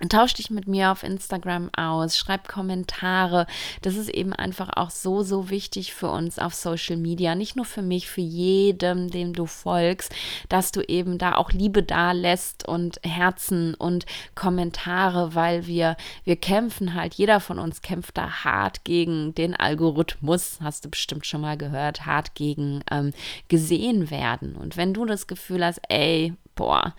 Tausch 0.08 0.34
dich 0.34 0.50
mit 0.50 0.66
mir 0.66 0.90
auf 0.90 1.04
Instagram 1.04 1.70
aus, 1.72 2.18
schreib 2.18 2.48
Kommentare. 2.48 3.46
Das 3.80 3.94
ist 3.94 4.08
eben 4.08 4.32
einfach 4.32 4.70
auch 4.74 4.90
so, 4.90 5.22
so 5.22 5.50
wichtig 5.50 5.94
für 5.94 6.10
uns 6.10 6.40
auf 6.40 6.52
Social 6.52 6.96
Media. 6.96 7.36
Nicht 7.36 7.54
nur 7.54 7.64
für 7.64 7.80
mich, 7.80 8.08
für 8.08 8.20
jedem, 8.20 9.08
dem 9.08 9.34
du 9.34 9.46
folgst, 9.46 10.12
dass 10.48 10.72
du 10.72 10.80
eben 10.80 11.16
da 11.16 11.36
auch 11.36 11.52
Liebe 11.52 11.84
da 11.84 12.10
lässt 12.10 12.66
und 12.66 12.98
Herzen 13.04 13.74
und 13.74 14.04
Kommentare, 14.34 15.36
weil 15.36 15.68
wir, 15.68 15.96
wir 16.24 16.36
kämpfen 16.36 16.94
halt, 16.94 17.14
jeder 17.14 17.38
von 17.38 17.60
uns 17.60 17.80
kämpft 17.80 18.18
da 18.18 18.42
hart 18.44 18.82
gegen 18.82 19.32
den 19.36 19.54
Algorithmus, 19.54 20.58
hast 20.60 20.84
du 20.84 20.90
bestimmt 20.90 21.24
schon 21.24 21.40
mal 21.40 21.56
gehört, 21.56 22.04
hart 22.04 22.34
gegen 22.34 22.82
ähm, 22.90 23.12
gesehen 23.46 24.10
werden. 24.10 24.56
Und 24.56 24.76
wenn 24.76 24.92
du 24.92 25.04
das 25.04 25.28
Gefühl 25.28 25.64
hast, 25.64 25.80
ey, 25.88 26.34
boah, 26.56 26.94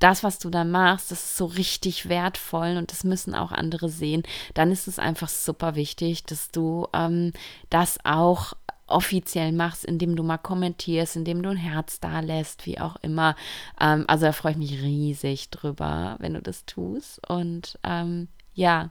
das, 0.00 0.24
was 0.24 0.38
du 0.38 0.50
da 0.50 0.64
machst, 0.64 1.12
das 1.12 1.24
ist 1.24 1.36
so 1.36 1.46
richtig 1.46 2.08
wertvoll 2.08 2.76
und 2.76 2.90
das 2.90 3.04
müssen 3.04 3.34
auch 3.34 3.52
andere 3.52 3.88
sehen, 3.88 4.24
dann 4.54 4.72
ist 4.72 4.88
es 4.88 4.98
einfach 4.98 5.28
super 5.28 5.76
wichtig, 5.76 6.24
dass 6.24 6.50
du 6.50 6.88
ähm, 6.92 7.32
das 7.68 7.98
auch 8.04 8.54
offiziell 8.90 9.52
machst, 9.52 9.84
indem 9.84 10.16
du 10.16 10.22
mal 10.22 10.38
kommentierst, 10.38 11.16
indem 11.16 11.42
du 11.42 11.50
ein 11.50 11.56
Herz 11.56 12.00
da 12.00 12.20
lässt, 12.20 12.66
wie 12.66 12.80
auch 12.80 12.96
immer. 13.02 13.36
Ähm, 13.80 14.04
also 14.08 14.26
da 14.26 14.32
freue 14.32 14.52
ich 14.52 14.58
mich 14.58 14.82
riesig 14.82 15.50
drüber, 15.50 16.16
wenn 16.18 16.34
du 16.34 16.42
das 16.42 16.66
tust. 16.66 17.20
Und 17.28 17.78
ähm, 17.84 18.28
ja, 18.54 18.90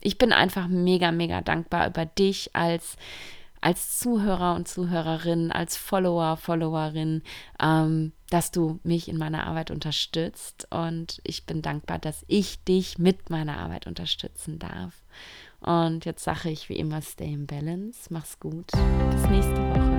ich 0.00 0.18
bin 0.18 0.32
einfach 0.32 0.68
mega, 0.68 1.12
mega 1.12 1.40
dankbar 1.40 1.88
über 1.88 2.06
dich 2.06 2.54
als 2.54 2.96
als 3.62 3.98
Zuhörer 3.98 4.54
und 4.54 4.68
Zuhörerin, 4.68 5.50
als 5.50 5.76
Follower, 5.76 6.36
Followerin, 6.36 7.22
ähm, 7.60 8.12
dass 8.28 8.50
du 8.50 8.80
mich 8.82 9.08
in 9.08 9.16
meiner 9.16 9.46
Arbeit 9.46 9.70
unterstützt. 9.70 10.66
Und 10.70 11.20
ich 11.24 11.46
bin 11.46 11.62
dankbar, 11.62 11.98
dass 11.98 12.24
ich 12.26 12.62
dich 12.64 12.98
mit 12.98 13.30
meiner 13.30 13.58
Arbeit 13.58 13.86
unterstützen 13.86 14.58
darf. 14.58 15.02
Und 15.60 16.04
jetzt 16.04 16.24
sage 16.24 16.50
ich 16.50 16.68
wie 16.68 16.76
immer, 16.76 17.00
stay 17.02 17.32
in 17.32 17.46
balance, 17.46 18.08
mach's 18.10 18.40
gut. 18.40 18.66
Bis 19.12 19.30
nächste 19.30 19.56
Woche. 19.56 19.91